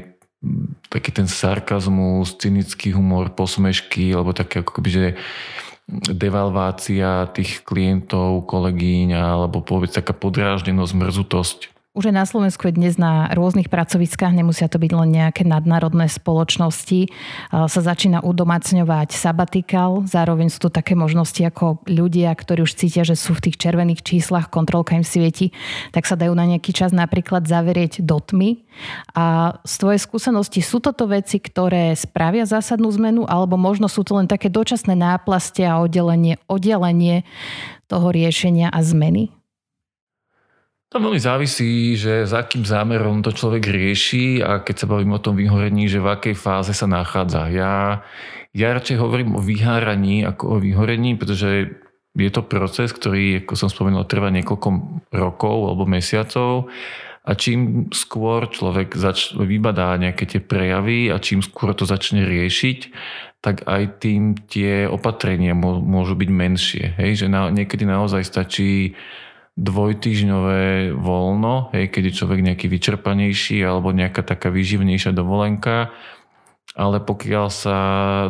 taký 0.93 1.11
ten 1.17 1.25
sarkazmus, 1.25 2.37
cynický 2.37 2.93
humor, 2.93 3.33
posmešky, 3.33 4.13
alebo 4.13 4.37
také 4.37 4.61
ako 4.61 4.77
keby, 4.77 4.89
že 4.93 5.07
devalvácia 6.13 7.29
tých 7.33 7.65
klientov, 7.65 8.45
kolegyň, 8.45 9.17
alebo 9.17 9.65
povedz 9.65 9.97
taká 9.97 10.13
podráždenosť, 10.13 10.93
mrzutosť 10.93 11.74
už 11.95 12.11
aj 12.11 12.15
na 12.19 12.27
Slovensku 12.27 12.67
je 12.67 12.75
dnes 12.75 12.99
na 12.99 13.31
rôznych 13.31 13.71
pracoviskách, 13.71 14.35
nemusia 14.35 14.67
to 14.67 14.83
byť 14.83 14.93
len 14.99 15.15
nejaké 15.15 15.47
nadnárodné 15.47 16.11
spoločnosti, 16.11 17.07
sa 17.55 17.81
začína 17.81 18.19
udomacňovať 18.19 19.15
sabatikál. 19.15 20.03
Zároveň 20.03 20.51
sú 20.51 20.67
tu 20.67 20.69
také 20.75 20.99
možnosti, 20.99 21.39
ako 21.39 21.87
ľudia, 21.87 22.35
ktorí 22.35 22.67
už 22.67 22.75
cítia, 22.75 23.07
že 23.07 23.15
sú 23.15 23.39
v 23.39 23.47
tých 23.47 23.63
červených 23.63 24.03
číslach, 24.03 24.51
kontrolka 24.51 24.99
im 24.99 25.07
svieti, 25.07 25.55
tak 25.95 26.11
sa 26.11 26.19
dajú 26.19 26.35
na 26.35 26.51
nejaký 26.51 26.75
čas 26.75 26.91
napríklad 26.91 27.47
zaverieť 27.47 28.03
do 28.03 28.19
tmy. 28.19 28.67
A 29.15 29.55
z 29.63 29.75
tvojej 29.79 30.03
skúsenosti 30.03 30.67
sú 30.67 30.83
toto 30.83 31.07
veci, 31.07 31.39
ktoré 31.39 31.95
spravia 31.95 32.43
zásadnú 32.43 32.91
zmenu, 32.99 33.23
alebo 33.23 33.55
možno 33.55 33.87
sú 33.87 34.03
to 34.03 34.19
len 34.19 34.27
také 34.27 34.51
dočasné 34.51 34.99
náplastie 34.99 35.63
a 35.63 35.79
oddelenie, 35.79 36.43
oddelenie 36.51 37.23
toho 37.87 38.11
riešenia 38.11 38.75
a 38.75 38.83
zmeny? 38.83 39.31
To 40.95 41.03
veľmi 41.03 41.19
závisí, 41.19 41.99
že 41.99 42.23
s 42.23 42.31
akým 42.31 42.63
zámerom 42.63 43.19
to 43.19 43.35
človek 43.35 43.67
rieši 43.67 44.39
a 44.39 44.63
keď 44.63 44.75
sa 44.79 44.87
bavím 44.87 45.19
o 45.19 45.19
tom 45.19 45.35
vyhorení, 45.35 45.91
že 45.91 45.99
v 45.99 46.07
akej 46.07 46.39
fáze 46.39 46.71
sa 46.71 46.87
nachádza. 46.87 47.51
Ja, 47.51 48.07
ja 48.55 48.71
radšej 48.71 49.03
hovorím 49.03 49.35
o 49.35 49.43
vyháraní 49.43 50.23
ako 50.23 50.55
o 50.55 50.57
vyhorení, 50.63 51.19
pretože 51.19 51.83
je 52.15 52.31
to 52.31 52.47
proces, 52.47 52.95
ktorý, 52.95 53.43
ako 53.43 53.59
som 53.59 53.67
spomenul, 53.67 54.07
trvá 54.07 54.31
niekoľko 54.31 54.69
rokov 55.11 55.57
alebo 55.67 55.83
mesiacov 55.83 56.71
a 57.27 57.35
čím 57.35 57.91
skôr 57.91 58.47
človek 58.47 58.95
zač- 58.95 59.35
vybadá 59.35 59.99
nejaké 59.99 60.31
tie 60.31 60.39
prejavy 60.39 61.11
a 61.11 61.19
čím 61.19 61.43
skôr 61.43 61.75
to 61.75 61.91
začne 61.91 62.23
riešiť, 62.23 62.79
tak 63.43 63.67
aj 63.67 63.99
tým 63.99 64.39
tie 64.47 64.87
opatrenia 64.87 65.59
môžu 65.59 66.15
byť 66.15 66.31
menšie. 66.31 66.95
Hej? 67.03 67.27
Že 67.27 67.35
na, 67.35 67.51
niekedy 67.51 67.83
naozaj 67.83 68.23
stačí 68.23 68.95
dvojtýžňové 69.55 70.95
voľno, 70.99 71.71
hej, 71.71 71.87
keď 71.95 72.03
je 72.11 72.19
človek 72.19 72.41
nejaký 72.43 72.67
vyčerpanejší 72.67 73.63
alebo 73.63 73.95
nejaká 73.95 74.27
taká 74.27 74.51
výživnejšia 74.51 75.15
dovolenka, 75.15 75.95
ale 76.75 76.99
pokiaľ 76.99 77.47
sa 77.55 77.79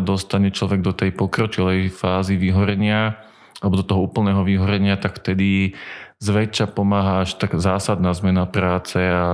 dostane 0.04 0.52
človek 0.52 0.84
do 0.84 0.92
tej 0.92 1.16
pokročilej 1.16 1.88
fázy 1.88 2.36
vyhorenia 2.36 3.16
alebo 3.64 3.80
do 3.80 3.84
toho 3.88 4.04
úplného 4.04 4.44
vyhorenia, 4.44 5.00
tak 5.00 5.16
vtedy 5.16 5.72
zväčša 6.20 6.76
pomáha 6.76 7.24
až 7.24 7.40
tak 7.40 7.56
zásadná 7.56 8.12
zmena 8.12 8.44
práce 8.44 9.00
a 9.00 9.24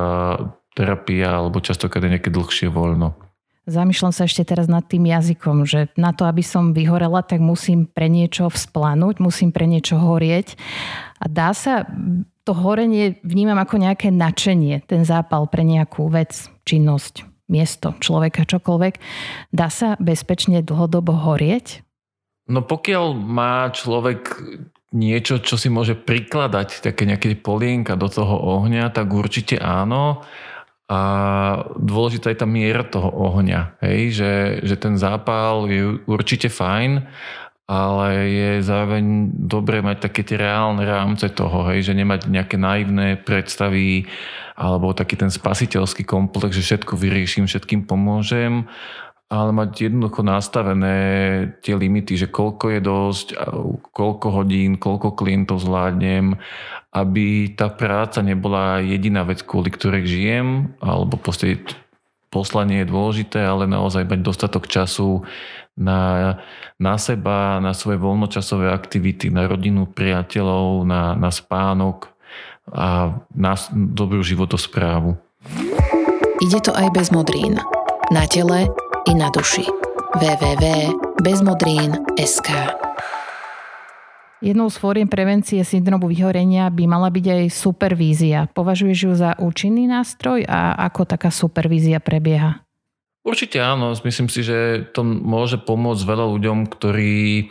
terapia 0.79 1.43
alebo 1.43 1.59
častokrát 1.59 2.07
nejaké 2.07 2.31
dlhšie 2.31 2.71
voľno. 2.71 3.30
Zamýšľam 3.69 4.13
sa 4.17 4.25
ešte 4.25 4.41
teraz 4.41 4.73
nad 4.73 4.81
tým 4.89 5.05
jazykom, 5.05 5.69
že 5.69 5.93
na 6.01 6.17
to, 6.17 6.25
aby 6.25 6.41
som 6.41 6.73
vyhorela, 6.73 7.21
tak 7.21 7.45
musím 7.45 7.85
pre 7.85 8.09
niečo 8.09 8.49
vzplanúť, 8.49 9.21
musím 9.21 9.53
pre 9.53 9.69
niečo 9.69 10.01
horieť. 10.01 10.57
A 11.21 11.29
dá 11.29 11.53
sa, 11.53 11.85
to 12.49 12.57
horenie 12.57 13.21
vnímam 13.21 13.61
ako 13.61 13.77
nejaké 13.77 14.09
načenie, 14.09 14.81
ten 14.89 15.05
zápal 15.05 15.45
pre 15.45 15.61
nejakú 15.61 16.09
vec, 16.09 16.49
činnosť, 16.65 17.29
miesto, 17.53 17.93
človeka, 18.01 18.49
čokoľvek. 18.49 18.95
Dá 19.53 19.69
sa 19.69 19.95
bezpečne 20.01 20.65
dlhodobo 20.65 21.13
horieť? 21.13 21.85
No 22.49 22.65
pokiaľ 22.65 23.13
má 23.13 23.69
človek 23.71 24.41
niečo, 24.91 25.39
čo 25.39 25.55
si 25.55 25.71
môže 25.71 25.95
prikladať, 25.95 26.83
také 26.83 27.07
nejaké 27.07 27.39
polienka 27.39 27.95
do 27.95 28.11
toho 28.11 28.35
ohňa, 28.59 28.91
tak 28.91 29.13
určite 29.15 29.61
áno 29.61 30.27
a 30.91 31.01
dôležitá 31.79 32.35
je 32.35 32.43
tá 32.43 32.51
miera 32.51 32.83
toho 32.83 33.15
ohňa, 33.15 33.79
hej? 33.79 34.11
Že, 34.11 34.33
že 34.67 34.75
ten 34.75 34.99
zápal 34.99 35.71
je 35.71 36.03
určite 36.11 36.51
fajn, 36.51 37.07
ale 37.71 38.27
je 38.27 38.51
zároveň 38.67 39.31
dobré 39.31 39.79
mať 39.87 40.11
také 40.11 40.27
tie 40.27 40.35
reálne 40.35 40.83
rámce 40.83 41.31
toho, 41.31 41.71
hej? 41.71 41.87
že 41.87 41.95
nemať 41.95 42.27
nejaké 42.27 42.59
naivné 42.59 43.15
predstavy 43.15 44.11
alebo 44.59 44.91
taký 44.91 45.15
ten 45.15 45.31
spasiteľský 45.31 46.03
komplex, 46.03 46.59
že 46.59 46.67
všetko 46.67 46.99
vyrieším, 46.99 47.47
všetkým 47.47 47.87
pomôžem, 47.87 48.67
ale 49.31 49.55
mať 49.55 49.87
jednoducho 49.87 50.27
nastavené 50.27 50.99
tie 51.63 51.79
limity, 51.79 52.19
že 52.19 52.27
koľko 52.27 52.67
je 52.75 52.81
dosť, 52.83 53.27
koľko 53.95 54.27
hodín, 54.35 54.75
koľko 54.75 55.15
klientov 55.15 55.63
zvládnem 55.63 56.35
aby 56.91 57.55
tá 57.55 57.71
práca 57.71 58.19
nebola 58.19 58.83
jediná 58.83 59.23
vec, 59.23 59.47
kvôli 59.47 59.71
ktorej 59.71 60.11
žijem, 60.11 60.75
alebo 60.83 61.15
proste 61.15 61.63
poslanie 62.35 62.83
je 62.83 62.91
dôležité, 62.91 63.47
ale 63.47 63.71
naozaj 63.71 64.07
mať 64.11 64.21
dostatok 64.27 64.67
času 64.67 65.23
na, 65.79 66.35
na 66.83 66.99
seba, 66.99 67.63
na 67.63 67.75
svoje 67.79 68.03
voľnočasové 68.03 68.75
aktivity, 68.75 69.31
na 69.31 69.47
rodinu, 69.47 69.87
priateľov, 69.87 70.83
na, 70.83 71.15
na 71.15 71.31
spánok 71.31 72.11
a 72.71 73.19
na 73.35 73.55
dobrú 73.71 74.23
životosprávu. 74.27 75.15
Ide 76.43 76.59
to 76.63 76.73
aj 76.75 76.91
bez 76.91 77.15
modrín. 77.15 77.59
Na 78.11 78.27
tele 78.27 78.67
i 79.09 79.17
na 79.17 79.33
duši. 79.33 79.65
www.bezmodrín.sk 80.21 82.49
Jednou 84.41 84.71
z 84.73 84.77
fóriem 84.77 85.09
prevencie 85.09 85.65
syndromu 85.65 86.09
vyhorenia 86.09 86.69
by 86.69 86.87
mala 86.89 87.09
byť 87.09 87.27
aj 87.29 87.51
supervízia. 87.53 88.47
Považuješ 88.53 89.05
ju 89.05 89.15
za 89.17 89.35
účinný 89.41 89.87
nástroj 89.89 90.45
a 90.49 90.75
ako 90.91 91.05
taká 91.05 91.31
supervízia 91.33 92.01
prebieha? 92.01 92.55
Určite 93.25 93.61
áno. 93.61 93.93
Myslím 93.93 94.29
si, 94.33 94.43
že 94.45 94.85
to 94.97 95.05
môže 95.05 95.57
pomôcť 95.61 96.05
veľa 96.05 96.27
ľuďom, 96.37 96.67
ktorí 96.73 97.51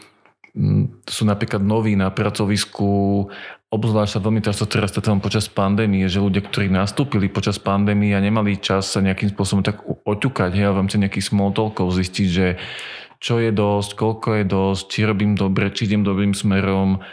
sú 1.06 1.24
napríklad 1.26 1.62
noví 1.62 1.94
na 1.94 2.10
pracovisku, 2.10 3.28
obzvlášť 3.70 4.18
sa 4.18 4.24
veľmi 4.24 4.42
často 4.42 4.66
teraz 4.66 4.90
počas 5.22 5.46
pandémie, 5.46 6.10
že 6.10 6.18
ľudia, 6.24 6.42
ktorí 6.42 6.74
nastúpili 6.74 7.30
počas 7.30 7.62
pandémie 7.62 8.18
a 8.18 8.24
nemali 8.24 8.58
čas 8.58 8.90
sa 8.90 9.00
nejakým 9.00 9.30
spôsobom 9.30 9.62
tak 9.62 9.86
oťukať, 9.86 10.52
hej, 10.58 10.66
a 10.66 10.74
v 10.74 10.80
rámci 10.82 10.98
nejakých 10.98 11.30
small 11.30 11.54
zistiť, 11.94 12.28
že 12.28 12.58
čo 13.20 13.36
je 13.38 13.52
dosť, 13.52 14.00
koľko 14.00 14.28
je 14.42 14.46
dosť, 14.48 14.84
či 14.90 15.00
robím 15.04 15.36
dobre, 15.36 15.70
či 15.76 15.92
idem 15.92 16.08
dobrým 16.08 16.32
smerom 16.32 17.04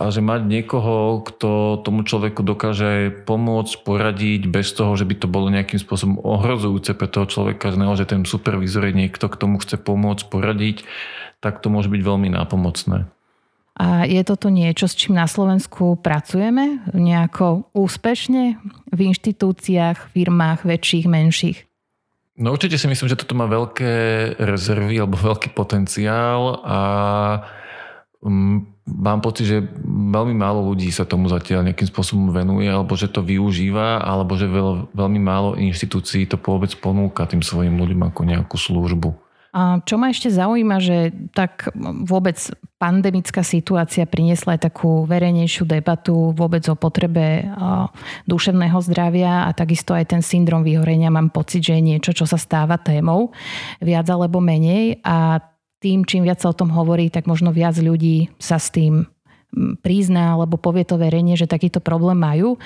a 0.00 0.08
že 0.08 0.24
mať 0.24 0.48
niekoho, 0.48 1.20
kto 1.28 1.84
tomu 1.84 2.08
človeku 2.08 2.40
dokáže 2.40 3.12
pomôcť, 3.28 3.84
poradiť 3.84 4.48
bez 4.48 4.72
toho, 4.72 4.96
že 4.96 5.04
by 5.04 5.14
to 5.20 5.28
bolo 5.28 5.52
nejakým 5.52 5.76
spôsobom 5.76 6.16
ohrozujúce 6.24 6.96
pre 6.96 7.04
toho 7.04 7.28
človeka, 7.28 7.68
že 7.68 7.76
naozaj 7.76 8.16
ten 8.16 8.24
supervizor 8.24 8.88
je 8.88 8.96
niekto, 8.96 9.28
k 9.28 9.36
tomu 9.36 9.60
chce 9.60 9.76
pomôcť, 9.76 10.24
poradiť, 10.32 10.88
tak 11.44 11.60
to 11.60 11.68
môže 11.68 11.92
byť 11.92 12.00
veľmi 12.00 12.32
nápomocné. 12.32 13.12
A 13.76 14.08
je 14.08 14.20
toto 14.24 14.48
niečo, 14.48 14.88
s 14.88 14.96
čím 14.96 15.20
na 15.20 15.28
Slovensku 15.28 16.00
pracujeme 16.00 16.80
nejako 16.96 17.68
úspešne 17.76 18.56
v 18.88 18.98
inštitúciách, 19.12 20.16
firmách, 20.16 20.64
väčších, 20.64 21.06
menších? 21.08 21.58
No 22.40 22.56
určite 22.56 22.80
si 22.80 22.88
myslím, 22.88 23.08
že 23.08 23.20
toto 23.20 23.36
má 23.36 23.44
veľké 23.44 23.92
rezervy 24.40 24.96
alebo 24.96 25.20
veľký 25.20 25.52
potenciál 25.52 26.56
a 26.64 26.80
um, 28.24 28.64
mám 28.90 29.22
pocit, 29.22 29.46
že 29.46 29.58
veľmi 29.86 30.34
málo 30.34 30.66
ľudí 30.74 30.90
sa 30.90 31.06
tomu 31.06 31.30
zatiaľ 31.30 31.70
nejakým 31.70 31.88
spôsobom 31.88 32.34
venuje 32.34 32.66
alebo 32.66 32.98
že 32.98 33.06
to 33.06 33.22
využíva 33.22 34.02
alebo 34.02 34.34
že 34.34 34.50
veľ, 34.50 34.90
veľmi 34.92 35.20
málo 35.22 35.54
inštitúcií 35.56 36.26
to 36.26 36.36
vôbec 36.36 36.74
ponúka 36.82 37.24
tým 37.30 37.40
svojim 37.40 37.78
ľuďom 37.78 38.10
ako 38.10 38.20
nejakú 38.26 38.56
službu. 38.58 39.30
A 39.50 39.82
čo 39.82 39.98
ma 39.98 40.14
ešte 40.14 40.30
zaujíma, 40.30 40.78
že 40.78 41.10
tak 41.34 41.74
vôbec 42.06 42.38
pandemická 42.78 43.42
situácia 43.42 44.06
priniesla 44.06 44.54
aj 44.54 44.70
takú 44.70 45.02
verejnejšiu 45.10 45.66
debatu 45.66 46.30
vôbec 46.38 46.62
o 46.70 46.78
potrebe 46.78 47.50
duševného 48.30 48.78
zdravia 48.78 49.44
a 49.44 49.50
takisto 49.50 49.90
aj 49.90 50.14
ten 50.14 50.22
syndrom 50.22 50.62
vyhorenia 50.62 51.10
mám 51.10 51.34
pocit, 51.34 51.66
že 51.66 51.74
je 51.76 51.82
niečo, 51.82 52.14
čo 52.14 52.30
sa 52.30 52.38
stáva 52.38 52.78
témou 52.78 53.34
viac 53.82 54.06
alebo 54.06 54.38
menej 54.38 55.02
a 55.02 55.42
tým, 55.80 56.04
čím 56.04 56.28
viac 56.28 56.44
sa 56.44 56.52
o 56.52 56.56
tom 56.56 56.68
hovorí, 56.70 57.08
tak 57.08 57.24
možno 57.24 57.50
viac 57.50 57.80
ľudí 57.80 58.28
sa 58.36 58.60
s 58.60 58.68
tým 58.68 59.08
prizná 59.82 60.38
alebo 60.38 60.54
povie 60.54 60.86
to 60.86 60.94
verejne, 60.94 61.34
že 61.34 61.50
takýto 61.50 61.82
problém 61.82 62.18
majú. 62.18 62.56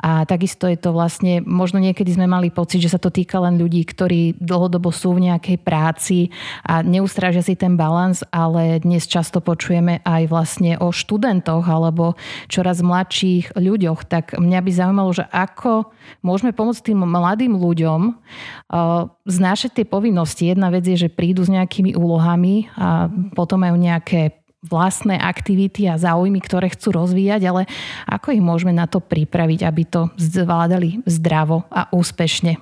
A 0.00 0.24
takisto 0.24 0.64
je 0.64 0.80
to 0.80 0.96
vlastne, 0.96 1.44
možno 1.44 1.78
niekedy 1.78 2.08
sme 2.16 2.24
mali 2.24 2.48
pocit, 2.48 2.80
že 2.80 2.92
sa 2.92 3.00
to 3.00 3.12
týka 3.12 3.36
len 3.40 3.60
ľudí, 3.60 3.84
ktorí 3.84 4.40
dlhodobo 4.40 4.88
sú 4.88 5.16
v 5.16 5.30
nejakej 5.30 5.58
práci 5.60 6.18
a 6.64 6.80
neustrážia 6.80 7.44
si 7.44 7.54
ten 7.54 7.76
balans, 7.76 8.24
ale 8.32 8.80
dnes 8.80 9.04
často 9.04 9.44
počujeme 9.44 10.00
aj 10.02 10.22
vlastne 10.32 10.80
o 10.80 10.88
študentoch 10.90 11.68
alebo 11.68 12.16
čoraz 12.48 12.80
mladších 12.80 13.56
ľuďoch. 13.56 14.08
Tak 14.08 14.40
mňa 14.40 14.60
by 14.64 14.70
zaujímalo, 14.72 15.10
že 15.12 15.24
ako 15.28 15.92
môžeme 16.24 16.56
pomôcť 16.56 16.92
tým 16.92 17.04
mladým 17.04 17.52
ľuďom 17.54 18.00
uh, 18.10 19.08
znášať 19.28 19.82
tie 19.82 19.86
povinnosti. 19.86 20.48
Jedna 20.48 20.72
vec 20.72 20.88
je, 20.88 21.06
že 21.06 21.12
prídu 21.12 21.44
s 21.44 21.52
nejakými 21.52 21.94
úlohami 21.94 22.72
a 22.74 23.12
potom 23.36 23.60
majú 23.60 23.76
nejaké 23.76 24.39
vlastné 24.60 25.16
aktivity 25.16 25.88
a 25.88 25.96
záujmy, 25.96 26.40
ktoré 26.44 26.68
chcú 26.68 26.92
rozvíjať, 26.92 27.42
ale 27.48 27.62
ako 28.04 28.36
ich 28.36 28.44
môžeme 28.44 28.76
na 28.76 28.84
to 28.84 29.00
pripraviť, 29.00 29.64
aby 29.64 29.82
to 29.88 30.12
zvládali 30.20 31.00
zdravo 31.08 31.64
a 31.72 31.88
úspešne? 31.92 32.60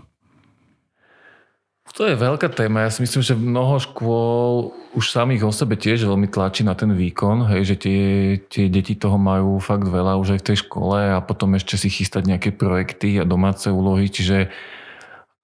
To 1.96 2.05
je 2.05 2.14
veľká 2.14 2.53
téma. 2.53 2.87
Ja 2.87 2.92
si 2.92 3.03
myslím, 3.03 3.22
že 3.25 3.35
mnoho 3.35 3.81
škôl 3.81 4.77
už 4.94 5.11
samých 5.11 5.49
o 5.49 5.51
sebe 5.51 5.75
tiež 5.75 6.05
veľmi 6.05 6.29
tlačí 6.31 6.62
na 6.62 6.77
ten 6.79 6.92
výkon, 6.92 7.49
hej, 7.51 7.75
že 7.75 7.77
tie, 7.81 8.03
tie 8.46 8.70
deti 8.70 8.94
toho 8.94 9.16
majú 9.16 9.59
fakt 9.59 9.88
veľa 9.88 10.20
už 10.20 10.37
aj 10.37 10.40
v 10.44 10.46
tej 10.53 10.57
škole 10.68 10.94
a 10.94 11.18
potom 11.25 11.57
ešte 11.57 11.81
si 11.81 11.88
chystať 11.90 12.29
nejaké 12.29 12.55
projekty 12.55 13.18
a 13.18 13.27
domáce 13.27 13.66
úlohy, 13.72 14.07
čiže 14.12 14.53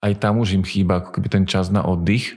aj 0.04 0.12
tam 0.20 0.38
už 0.38 0.60
im 0.60 0.64
chýba 0.68 1.00
ako 1.00 1.16
keby 1.16 1.28
ten 1.32 1.44
čas 1.48 1.72
na 1.72 1.80
oddych. 1.80 2.36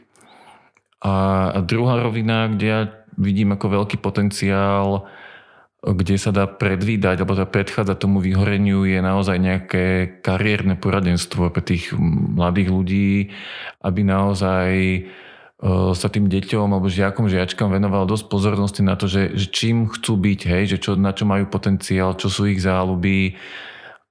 A, 1.04 1.54
druhá 1.62 2.02
rovina, 2.02 2.50
kde 2.50 2.66
ja 2.66 2.82
vidím 3.18 3.58
ako 3.58 3.82
veľký 3.82 3.98
potenciál, 4.00 5.10
kde 5.82 6.18
sa 6.18 6.34
dá 6.34 6.50
predvídať 6.50 7.22
alebo 7.22 7.38
dá 7.38 7.46
predchádzať 7.46 7.98
tomu 8.02 8.18
vyhoreniu 8.18 8.82
je 8.84 8.98
naozaj 8.98 9.38
nejaké 9.38 9.86
kariérne 10.26 10.74
poradenstvo 10.74 11.54
pre 11.54 11.62
tých 11.62 11.94
mladých 12.34 12.70
ľudí, 12.74 13.12
aby 13.86 14.02
naozaj 14.02 14.70
e, 14.74 15.02
sa 15.94 16.08
tým 16.10 16.26
deťom 16.26 16.68
alebo 16.74 16.90
žiakom, 16.90 17.30
žiačkám 17.30 17.70
venoval 17.70 18.10
dosť 18.10 18.26
pozornosti 18.26 18.82
na 18.82 18.98
to, 18.98 19.06
že, 19.06 19.38
že 19.38 19.54
čím 19.54 19.86
chcú 19.86 20.18
byť, 20.18 20.40
hej, 20.50 20.64
že 20.76 20.78
čo, 20.82 20.98
na 20.98 21.14
čo 21.14 21.30
majú 21.30 21.46
potenciál, 21.46 22.18
čo 22.18 22.28
sú 22.34 22.50
ich 22.50 22.66
záľuby, 22.66 23.38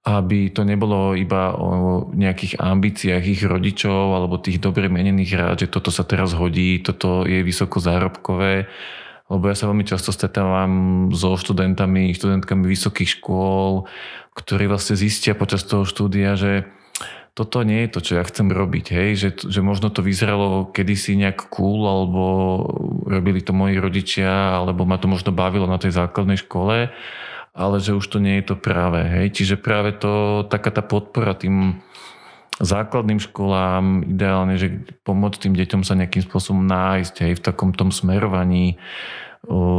aby 0.06 0.54
to 0.54 0.62
nebolo 0.62 1.18
iba 1.18 1.58
o 1.58 2.06
nejakých 2.14 2.62
ambíciách 2.62 3.24
ich 3.26 3.42
rodičov 3.42 4.14
alebo 4.14 4.38
tých 4.38 4.62
dobre 4.62 4.86
menených 4.86 5.32
rád, 5.34 5.56
že 5.66 5.72
toto 5.72 5.90
sa 5.90 6.06
teraz 6.06 6.30
hodí, 6.30 6.78
toto 6.78 7.26
je 7.26 7.42
vysoko 7.42 7.82
zárobkové, 7.82 8.70
lebo 9.26 9.44
ja 9.50 9.58
sa 9.58 9.66
veľmi 9.66 9.82
často 9.82 10.14
stretávam 10.14 11.10
so 11.10 11.34
študentami, 11.34 12.14
študentkami 12.14 12.70
vysokých 12.70 13.18
škôl, 13.18 13.90
ktorí 14.38 14.70
vlastne 14.70 14.94
zistia 14.94 15.34
počas 15.34 15.66
toho 15.66 15.82
štúdia, 15.82 16.38
že 16.38 16.70
toto 17.36 17.66
nie 17.66 17.84
je 17.84 17.92
to, 17.92 18.00
čo 18.00 18.12
ja 18.16 18.24
chcem 18.24 18.48
robiť, 18.48 18.86
hej? 18.96 19.08
Že, 19.18 19.28
že 19.52 19.60
možno 19.60 19.92
to 19.92 20.00
vyzeralo 20.00 20.72
kedysi 20.72 21.20
nejak 21.20 21.52
cool, 21.52 21.84
alebo 21.84 22.22
robili 23.04 23.44
to 23.44 23.52
moji 23.52 23.76
rodičia, 23.76 24.56
alebo 24.56 24.88
ma 24.88 24.96
to 24.96 25.04
možno 25.04 25.36
bavilo 25.36 25.68
na 25.68 25.76
tej 25.76 25.92
základnej 25.92 26.40
škole, 26.40 26.94
ale 27.56 27.80
že 27.80 27.96
už 27.96 28.04
to 28.12 28.18
nie 28.20 28.44
je 28.44 28.52
to 28.52 28.56
práve. 28.60 29.00
Hej? 29.00 29.32
Čiže 29.32 29.56
práve 29.56 29.96
to, 29.96 30.44
taká 30.52 30.68
tá 30.68 30.84
podpora 30.84 31.32
tým 31.32 31.80
základným 32.60 33.20
školám, 33.20 34.04
ideálne, 34.12 34.60
že 34.60 34.84
pomôcť 35.04 35.48
tým 35.48 35.54
deťom 35.56 35.82
sa 35.84 35.96
nejakým 35.96 36.24
spôsobom 36.24 36.64
nájsť 36.64 37.14
hej, 37.24 37.32
v 37.36 37.44
takom 37.44 37.72
tom 37.72 37.92
smerovaní, 37.92 38.80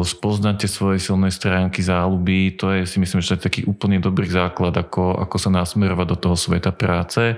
spoznať 0.02 0.56
tie 0.64 0.70
svoje 0.70 0.98
silné 1.02 1.34
stránky, 1.34 1.84
záľuby, 1.84 2.56
to 2.56 2.72
je 2.72 2.82
si 2.88 2.98
myslím, 3.02 3.20
že 3.20 3.34
to 3.34 3.38
je 3.38 3.46
taký 3.50 3.62
úplne 3.68 4.00
dobrý 4.00 4.30
základ, 4.30 4.72
ako, 4.78 5.18
ako 5.20 5.36
sa 5.38 5.50
nasmerovať 5.52 6.08
do 6.08 6.18
toho 6.18 6.38
sveta 6.40 6.72
práce. 6.72 7.36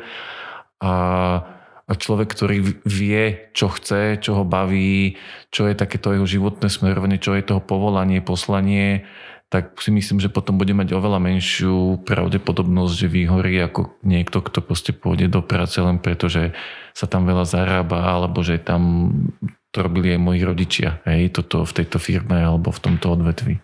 A, 0.83 0.93
a 1.89 1.91
človek, 1.97 2.29
ktorý 2.29 2.85
vie, 2.85 3.49
čo 3.57 3.71
chce, 3.73 4.21
čo 4.21 4.37
ho 4.37 4.43
baví, 4.45 5.17
čo 5.49 5.65
je 5.65 5.73
takéto 5.73 6.13
jeho 6.13 6.27
životné 6.27 6.69
smerovanie, 6.69 7.17
čo 7.17 7.33
je 7.33 7.47
toho 7.47 7.63
povolanie, 7.63 8.21
poslanie, 8.21 9.09
tak 9.49 9.81
si 9.81 9.89
myslím, 9.89 10.21
že 10.21 10.29
potom 10.29 10.61
bude 10.61 10.77
mať 10.77 10.93
oveľa 10.93 11.17
menšiu 11.17 12.05
pravdepodobnosť, 12.05 12.93
že 12.93 13.07
vyhorí 13.09 13.57
ako 13.65 13.97
niekto, 14.05 14.45
kto 14.45 14.61
proste 14.61 14.93
pôjde 14.93 15.25
do 15.25 15.41
práce 15.41 15.81
len 15.81 15.97
preto, 15.97 16.29
že 16.29 16.53
sa 16.93 17.09
tam 17.09 17.25
veľa 17.25 17.49
zarába, 17.49 18.13
alebo 18.13 18.45
že 18.45 18.61
tam 18.61 19.09
to 19.73 19.81
robili 19.81 20.13
aj 20.13 20.21
moji 20.21 20.41
rodičia, 20.45 21.01
hej, 21.05 21.33
toto 21.33 21.65
v 21.65 21.75
tejto 21.81 21.97
firme 21.97 22.37
alebo 22.37 22.69
v 22.69 22.81
tomto 22.81 23.09
odvetvi. 23.13 23.57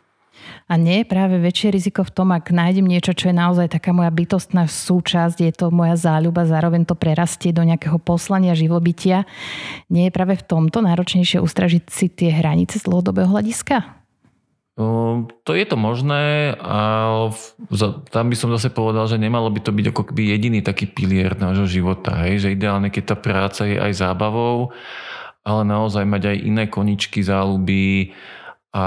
A 0.65 0.81
nie 0.81 1.01
je 1.01 1.09
práve 1.09 1.37
väčšie 1.37 1.69
riziko 1.73 2.01
v 2.01 2.13
tom, 2.13 2.33
ak 2.33 2.49
nájdem 2.49 2.85
niečo, 2.85 3.13
čo 3.13 3.29
je 3.29 3.37
naozaj 3.37 3.69
taká 3.69 3.93
moja 3.93 4.09
bytostná 4.09 4.65
súčasť, 4.65 5.37
je 5.41 5.53
to 5.53 5.69
moja 5.69 5.93
záľuba, 5.93 6.49
zároveň 6.49 6.89
to 6.89 6.97
prerastie 6.97 7.53
do 7.53 7.61
nejakého 7.61 8.01
poslania 8.01 8.57
živobytia. 8.57 9.29
Nie 9.93 10.09
je 10.09 10.15
práve 10.17 10.33
v 10.37 10.45
tomto 10.45 10.81
náročnejšie 10.81 11.37
ustražiť 11.37 11.83
si 11.89 12.09
tie 12.09 12.33
hranice 12.33 12.81
z 12.81 12.85
dlhodobého 12.89 13.29
hľadiska? 13.29 14.04
Ehm, 14.75 15.31
to 15.47 15.55
je 15.55 15.63
to 15.63 15.79
možné 15.79 16.51
a 16.59 16.79
tam 18.11 18.25
by 18.27 18.35
som 18.35 18.51
zase 18.51 18.67
povedal, 18.75 19.07
že 19.07 19.15
nemalo 19.15 19.47
by 19.47 19.63
to 19.63 19.71
byť 19.71 19.85
ako 19.95 20.01
keby 20.11 20.35
jediný 20.35 20.59
taký 20.59 20.91
pilier 20.91 21.31
nášho 21.39 21.63
života. 21.63 22.27
Hej? 22.27 22.43
Že 22.43 22.55
ideálne, 22.59 22.89
keď 22.91 23.15
tá 23.15 23.15
práca 23.15 23.63
je 23.63 23.79
aj 23.79 23.91
zábavou, 23.95 24.75
ale 25.47 25.61
naozaj 25.63 26.03
mať 26.03 26.35
aj 26.35 26.37
iné 26.43 26.63
koničky, 26.67 27.23
záľuby 27.23 28.11
a 28.75 28.85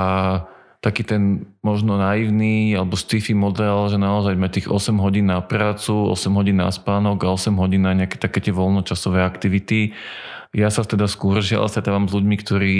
taký 0.79 1.03
ten 1.03 1.51
možno 1.61 1.99
naivný 1.99 2.75
alebo 2.79 2.95
sci-fi 2.95 3.35
model, 3.35 3.91
že 3.91 3.99
naozaj 3.99 4.39
mať 4.39 4.51
tých 4.63 4.69
8 4.71 4.95
hodín 5.03 5.27
na 5.27 5.43
prácu, 5.43 6.11
8 6.15 6.31
hodín 6.39 6.63
na 6.63 6.71
spánok 6.71 7.27
a 7.27 7.35
8 7.35 7.55
hodín 7.59 7.83
na 7.83 7.99
nejaké 7.99 8.15
také 8.15 8.39
tie 8.39 8.55
voľnočasové 8.55 9.23
aktivity 9.27 9.97
ja 10.57 10.73
sa 10.73 10.81
teda 10.81 11.05
skôr 11.05 11.45
žiaľ 11.45 11.69
stretávam 11.69 12.09
s 12.09 12.17
ľuďmi, 12.17 12.37
ktorí 12.41 12.77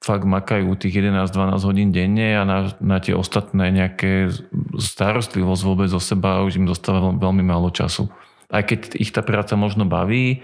fakt 0.00 0.24
makajú 0.24 0.72
tých 0.80 0.96
11-12 1.04 1.68
hodín 1.68 1.88
denne 1.92 2.40
a 2.40 2.42
na, 2.48 2.72
na 2.80 2.98
tie 3.04 3.12
ostatné 3.12 3.68
nejaké 3.68 4.32
starostlivosť 4.80 5.62
vôbec 5.62 5.90
o 5.92 6.00
seba 6.00 6.40
už 6.40 6.56
im 6.56 6.64
dostáva 6.64 7.12
veľmi 7.12 7.44
málo 7.44 7.68
času. 7.68 8.08
Aj 8.48 8.64
keď 8.64 8.96
ich 8.96 9.12
tá 9.12 9.20
práca 9.20 9.60
možno 9.60 9.84
baví, 9.84 10.40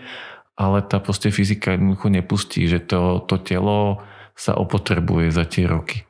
ale 0.60 0.84
tá 0.84 1.00
proste 1.00 1.32
fyzika 1.32 1.74
jednoducho 1.74 2.08
nepustí, 2.12 2.68
že 2.68 2.84
to, 2.84 3.24
to 3.24 3.40
telo 3.40 4.04
sa 4.36 4.54
opotrebuje 4.54 5.32
za 5.32 5.48
tie 5.48 5.64
roky. 5.64 6.05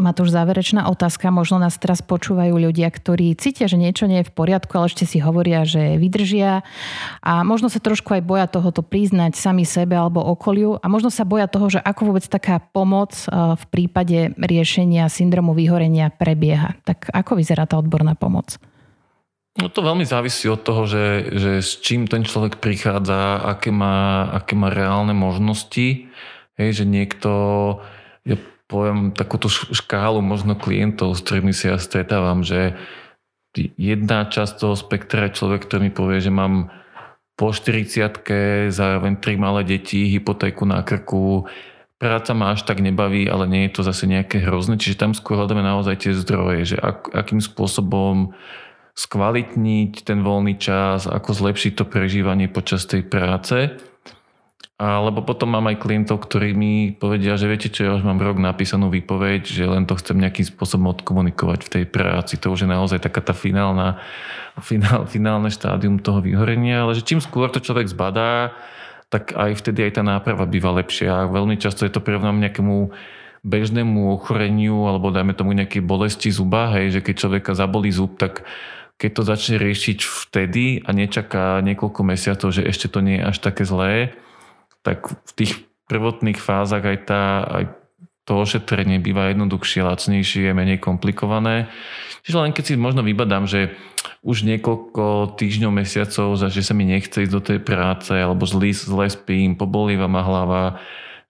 Matúš, 0.00 0.32
záverečná 0.32 0.88
otázka. 0.88 1.28
Možno 1.28 1.60
nás 1.60 1.76
teraz 1.76 2.00
počúvajú 2.00 2.56
ľudia, 2.56 2.88
ktorí 2.88 3.36
cítia, 3.36 3.68
že 3.68 3.78
niečo 3.78 4.08
nie 4.08 4.24
je 4.24 4.28
v 4.28 4.36
poriadku, 4.36 4.72
ale 4.74 4.88
ešte 4.88 5.04
si 5.04 5.20
hovoria, 5.20 5.68
že 5.68 6.00
vydržia 6.00 6.66
a 7.20 7.32
možno 7.44 7.68
sa 7.68 7.78
trošku 7.78 8.16
aj 8.16 8.22
boja 8.24 8.46
tohoto 8.48 8.80
priznať 8.80 9.36
sami 9.36 9.68
sebe 9.68 9.94
alebo 9.94 10.24
okoliu 10.24 10.80
a 10.80 10.86
možno 10.88 11.12
sa 11.12 11.28
boja 11.28 11.46
toho, 11.46 11.68
že 11.68 11.80
ako 11.84 12.12
vôbec 12.12 12.24
taká 12.26 12.58
pomoc 12.58 13.12
e, 13.14 13.26
v 13.54 13.64
prípade 13.70 14.32
riešenia 14.40 15.06
syndromu 15.12 15.52
vyhorenia 15.52 16.08
prebieha. 16.10 16.74
Tak 16.88 17.12
ako 17.12 17.38
vyzerá 17.38 17.68
tá 17.68 17.76
odborná 17.76 18.16
pomoc? 18.16 18.58
No 19.60 19.66
to 19.66 19.82
veľmi 19.82 20.06
závisí 20.06 20.46
od 20.46 20.62
toho, 20.62 20.86
že, 20.86 21.26
že 21.34 21.52
s 21.60 21.82
čím 21.82 22.06
ten 22.06 22.22
človek 22.22 22.62
prichádza, 22.62 23.42
aké 23.42 23.74
má, 23.74 24.30
aké 24.30 24.54
má 24.54 24.70
reálne 24.70 25.12
možnosti. 25.12 26.06
Hej, 26.54 26.70
že 26.80 26.84
niekto, 26.86 27.30
poviem 28.70 29.10
takúto 29.10 29.50
škálu 29.50 30.22
možno 30.22 30.54
klientov, 30.54 31.18
s 31.18 31.26
ktorými 31.26 31.50
si 31.50 31.66
ja 31.66 31.76
stretávam, 31.76 32.46
že 32.46 32.78
jedna 33.74 34.30
časť 34.30 34.62
toho 34.62 34.78
spektra 34.78 35.26
je 35.26 35.36
človek, 35.42 35.66
ktorý 35.66 35.90
mi 35.90 35.92
povie, 35.92 36.22
že 36.22 36.30
mám 36.30 36.70
po 37.34 37.50
40 37.50 38.70
zároveň 38.70 39.18
tri 39.18 39.34
malé 39.34 39.66
deti, 39.66 40.06
hypotéku 40.14 40.62
na 40.68 40.86
krku, 40.86 41.50
práca 42.00 42.32
ma 42.32 42.56
až 42.56 42.64
tak 42.64 42.78
nebaví, 42.80 43.26
ale 43.26 43.44
nie 43.50 43.62
je 43.66 43.80
to 43.80 43.82
zase 43.82 44.08
nejaké 44.08 44.40
hrozné, 44.40 44.80
čiže 44.80 45.00
tam 45.02 45.12
skôr 45.12 45.36
hľadáme 45.40 45.60
naozaj 45.60 46.06
tie 46.06 46.12
zdroje, 46.16 46.76
že 46.76 46.76
ak, 46.78 47.12
akým 47.12 47.42
spôsobom 47.42 48.32
skvalitniť 48.96 50.04
ten 50.04 50.20
voľný 50.20 50.60
čas, 50.60 51.08
ako 51.08 51.32
zlepšiť 51.32 51.72
to 51.80 51.84
prežívanie 51.88 52.48
počas 52.52 52.84
tej 52.84 53.08
práce. 53.08 53.76
Alebo 54.80 55.20
potom 55.20 55.52
mám 55.52 55.68
aj 55.68 55.76
klientov, 55.76 56.24
ktorí 56.24 56.56
mi 56.56 56.96
povedia, 56.96 57.36
že 57.36 57.44
viete 57.44 57.68
čo, 57.68 57.84
ja 57.84 57.92
už 57.92 58.00
mám 58.00 58.16
rok 58.16 58.40
napísanú 58.40 58.88
výpoveď, 58.88 59.44
že 59.44 59.68
len 59.68 59.84
to 59.84 59.92
chcem 60.00 60.16
nejakým 60.16 60.48
spôsobom 60.48 60.96
odkomunikovať 60.96 61.68
v 61.68 61.72
tej 61.76 61.84
práci. 61.84 62.40
To 62.40 62.56
už 62.56 62.64
je 62.64 62.72
naozaj 62.72 63.04
taká 63.04 63.20
tá 63.20 63.36
finálna, 63.36 64.00
finál, 64.64 65.04
finálne 65.04 65.52
štádium 65.52 66.00
toho 66.00 66.24
vyhorenia, 66.24 66.88
ale 66.88 66.96
že 66.96 67.04
čím 67.04 67.20
skôr 67.20 67.52
to 67.52 67.60
človek 67.60 67.92
zbadá, 67.92 68.56
tak 69.12 69.36
aj 69.36 69.60
vtedy 69.60 69.84
aj 69.84 70.00
tá 70.00 70.02
náprava 70.02 70.48
býva 70.48 70.72
lepšia. 70.72 71.12
A 71.12 71.28
veľmi 71.28 71.60
často 71.60 71.84
je 71.84 71.92
to 71.92 72.00
prirovnám 72.00 72.40
nejakému 72.40 72.88
bežnému 73.44 74.16
ochoreniu 74.16 74.88
alebo 74.88 75.12
dajme 75.12 75.36
tomu 75.36 75.52
nejakej 75.60 75.84
bolesti 75.84 76.32
zuba, 76.32 76.72
hej, 76.80 76.96
že 76.96 77.04
keď 77.04 77.14
človeka 77.20 77.52
zabolí 77.52 77.92
zub, 77.92 78.16
tak 78.16 78.48
keď 78.96 79.10
to 79.12 79.22
začne 79.28 79.56
riešiť 79.60 79.98
vtedy 80.08 80.80
a 80.84 80.92
nečaká 80.96 81.60
niekoľko 81.60 82.00
mesiacov, 82.00 82.48
že 82.48 82.64
ešte 82.64 82.88
to 82.88 83.04
nie 83.04 83.20
je 83.20 83.28
až 83.28 83.36
také 83.44 83.68
zlé, 83.68 84.16
tak 84.80 85.10
v 85.10 85.32
tých 85.36 85.52
prvotných 85.90 86.38
fázach 86.38 86.86
aj, 86.86 86.98
tá, 87.04 87.22
aj 87.44 87.64
to 88.24 88.38
ošetrenie 88.38 89.02
býva 89.02 89.34
jednoduchšie, 89.34 89.82
lacnejšie, 89.82 90.54
menej 90.54 90.78
komplikované. 90.78 91.66
Čiže 92.22 92.36
len 92.38 92.52
keď 92.54 92.64
si 92.64 92.74
možno 92.78 93.02
vybadám, 93.02 93.50
že 93.50 93.74
už 94.20 94.44
niekoľko 94.44 95.34
týždňov, 95.40 95.72
mesiacov, 95.72 96.36
že 96.36 96.62
sa 96.62 96.76
mi 96.76 96.84
nechce 96.84 97.24
ísť 97.24 97.32
do 97.32 97.42
tej 97.42 97.58
práce, 97.64 98.12
alebo 98.12 98.44
zlý, 98.44 98.76
zle 98.76 99.08
spím, 99.08 99.56
pobolíva 99.56 100.06
ma 100.06 100.22
hlava, 100.22 100.62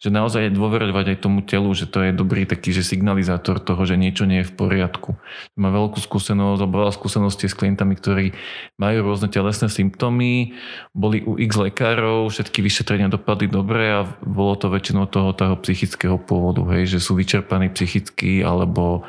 že 0.01 0.09
naozaj 0.09 0.57
dôverovať 0.57 1.13
aj 1.13 1.19
tomu 1.21 1.45
telu, 1.45 1.69
že 1.77 1.85
to 1.85 2.01
je 2.01 2.17
dobrý 2.17 2.49
taký 2.49 2.73
že 2.73 2.81
signalizátor 2.81 3.61
toho, 3.61 3.85
že 3.85 4.01
niečo 4.01 4.25
nie 4.25 4.41
je 4.41 4.49
v 4.49 4.57
poriadku. 4.57 5.21
Má 5.61 5.69
veľkú 5.69 6.01
skúsenosť, 6.01 6.61
alebo 6.65 6.81
veľa 6.81 6.97
skúseností 6.97 7.53
s 7.53 7.55
klientami, 7.55 8.01
ktorí 8.01 8.33
majú 8.81 8.99
rôzne 9.05 9.29
telesné 9.29 9.69
symptómy, 9.69 10.57
boli 10.97 11.21
u 11.21 11.37
x 11.37 11.53
lekárov, 11.61 12.33
všetky 12.33 12.65
vyšetrenia 12.65 13.13
dopadli 13.13 13.53
dobre 13.53 13.93
a 13.93 14.09
bolo 14.25 14.57
to 14.57 14.73
väčšinou 14.73 15.05
toho, 15.05 15.37
toho 15.37 15.61
psychického 15.61 16.17
pôvodu, 16.17 16.65
hej, 16.73 16.97
že 16.97 16.99
sú 17.05 17.13
vyčerpaní 17.13 17.69
psychicky 17.69 18.41
alebo 18.41 19.05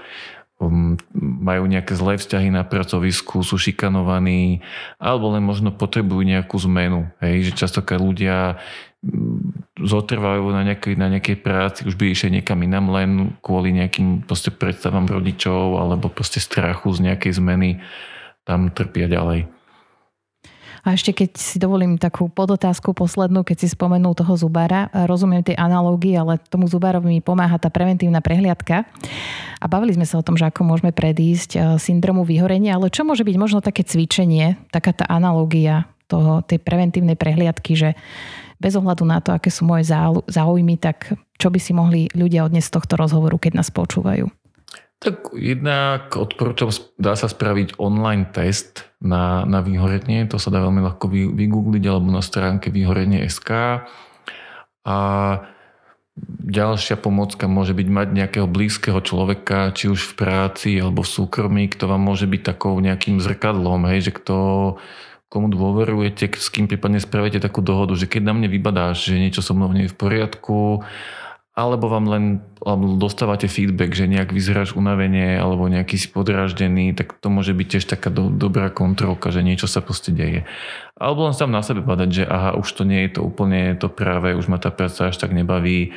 um, 0.62 1.00
majú 1.18 1.72
nejaké 1.72 1.96
zlé 1.96 2.20
vzťahy 2.20 2.52
na 2.52 2.68
pracovisku, 2.68 3.42
sú 3.48 3.56
šikanovaní, 3.56 4.60
alebo 5.00 5.32
len 5.34 5.42
možno 5.42 5.72
potrebujú 5.72 6.22
nejakú 6.28 6.60
zmenu. 6.68 7.10
Hej, 7.24 7.52
že 7.52 7.66
častokrát 7.66 8.04
ľudia 8.04 8.60
zotrvajú 9.82 10.46
na 10.54 10.62
nejakej, 10.62 10.94
na 10.94 11.10
nejakej 11.10 11.38
práci, 11.42 11.90
už 11.90 11.98
by 11.98 12.14
išli 12.14 12.38
niekam 12.38 12.62
inám 12.62 12.94
len 12.94 13.10
kvôli 13.42 13.74
nejakým 13.74 14.30
proste 14.30 14.54
predstavám 14.54 15.10
rodičov 15.10 15.82
alebo 15.82 16.06
proste 16.06 16.38
strachu 16.38 16.94
z 16.94 17.10
nejakej 17.10 17.42
zmeny 17.42 17.82
tam 18.46 18.70
trpia 18.70 19.10
ďalej. 19.10 19.50
A 20.82 20.98
ešte 20.98 21.14
keď 21.14 21.38
si 21.38 21.62
dovolím 21.62 22.02
takú 22.02 22.26
podotázku 22.26 22.98
poslednú, 22.98 23.46
keď 23.46 23.66
si 23.66 23.68
spomenul 23.70 24.18
toho 24.18 24.34
zubára, 24.34 24.90
rozumiem 25.06 25.46
tej 25.46 25.54
analógii, 25.54 26.18
ale 26.18 26.42
tomu 26.50 26.66
zubárovi 26.66 27.06
mi 27.06 27.22
pomáha 27.22 27.62
tá 27.62 27.70
preventívna 27.70 28.18
prehliadka. 28.18 28.90
A 29.62 29.66
bavili 29.70 29.94
sme 29.94 30.10
sa 30.10 30.18
o 30.18 30.26
tom, 30.26 30.42
že 30.42 30.50
ako 30.50 30.66
môžeme 30.66 30.90
predísť 30.90 31.50
e, 31.54 31.58
syndromu 31.78 32.26
vyhorenia, 32.26 32.82
ale 32.82 32.90
čo 32.90 33.06
môže 33.06 33.22
byť 33.22 33.38
možno 33.38 33.62
také 33.62 33.86
cvičenie, 33.86 34.58
taká 34.74 34.90
tá 34.90 35.06
analógia 35.06 35.86
toho, 36.10 36.42
tej 36.42 36.58
preventívnej 36.58 37.14
prehliadky, 37.14 37.78
že 37.78 37.90
bez 38.62 38.78
ohľadu 38.78 39.04
na 39.10 39.18
to, 39.18 39.34
aké 39.34 39.50
sú 39.50 39.66
moje 39.66 39.90
záujmy, 40.30 40.78
tak 40.78 41.18
čo 41.42 41.50
by 41.50 41.58
si 41.58 41.74
mohli 41.74 42.06
ľudia 42.14 42.46
odniesť 42.46 42.70
z 42.70 42.76
tohto 42.78 42.94
rozhovoru, 43.02 43.42
keď 43.42 43.58
nás 43.58 43.74
počúvajú? 43.74 44.30
Tak 45.02 45.34
jednak 45.34 46.14
odporúčam, 46.14 46.70
dá 47.02 47.18
sa 47.18 47.26
spraviť 47.26 47.82
online 47.82 48.30
test 48.30 48.86
na, 49.02 49.50
na 49.50 49.66
vyhorenie, 49.66 50.30
to 50.30 50.38
sa 50.38 50.54
dá 50.54 50.62
veľmi 50.62 50.78
ľahko 50.86 51.10
vygoogliť 51.34 51.84
alebo 51.90 52.14
na 52.14 52.22
stránke 52.22 52.70
vyhorenie.sk 52.70 53.50
a 54.86 54.98
ďalšia 56.46 57.02
pomocka 57.02 57.50
môže 57.50 57.74
byť 57.74 57.88
mať 57.90 58.08
nejakého 58.14 58.46
blízkeho 58.46 59.02
človeka, 59.02 59.74
či 59.74 59.90
už 59.90 60.14
v 60.14 60.18
práci 60.22 60.72
alebo 60.78 61.02
v 61.02 61.14
súkromí, 61.18 61.66
kto 61.74 61.90
vám 61.90 62.06
môže 62.06 62.30
byť 62.30 62.42
takou 62.46 62.78
nejakým 62.78 63.18
zrkadlom, 63.18 63.90
hej, 63.90 64.12
že 64.12 64.22
kto 64.22 64.38
komu 65.32 65.48
dôverujete, 65.48 66.28
s 66.36 66.52
kým 66.52 66.68
prípadne 66.68 67.00
spravíte 67.00 67.40
takú 67.40 67.64
dohodu, 67.64 67.96
že 67.96 68.12
keď 68.12 68.22
na 68.28 68.34
mne 68.36 68.52
vybadáš, 68.52 69.08
že 69.08 69.16
niečo 69.16 69.40
so 69.40 69.56
mnou 69.56 69.72
nie 69.72 69.88
je 69.88 69.94
v 69.96 70.00
poriadku, 70.04 70.84
alebo 71.52 71.88
vám 71.88 72.08
len 72.08 72.24
alebo 72.64 72.96
dostávate 72.96 73.48
feedback, 73.52 73.92
že 73.92 74.08
nejak 74.08 74.32
vyzeráš 74.32 74.76
unavenie 74.76 75.36
alebo 75.36 75.68
nejaký 75.68 76.00
si 76.00 76.08
podráždený, 76.08 76.96
tak 76.96 77.20
to 77.20 77.28
môže 77.28 77.52
byť 77.52 77.68
tiež 77.68 77.86
taká 77.92 78.08
do, 78.08 78.32
dobrá 78.32 78.72
kontrolka, 78.72 79.36
že 79.36 79.44
niečo 79.44 79.68
sa 79.68 79.84
proste 79.84 80.16
deje. 80.16 80.48
Alebo 80.96 81.28
len 81.28 81.36
sám 81.36 81.52
na 81.52 81.60
sebe 81.60 81.84
badať, 81.84 82.10
že 82.12 82.24
aha, 82.24 82.56
už 82.56 82.68
to 82.72 82.84
nie 82.88 83.04
je 83.08 83.20
to 83.20 83.22
úplne 83.28 83.76
to 83.76 83.92
práve, 83.92 84.32
už 84.36 84.48
ma 84.48 84.60
tá 84.64 84.72
práca 84.72 85.12
až 85.12 85.20
tak 85.20 85.36
nebaví 85.36 85.92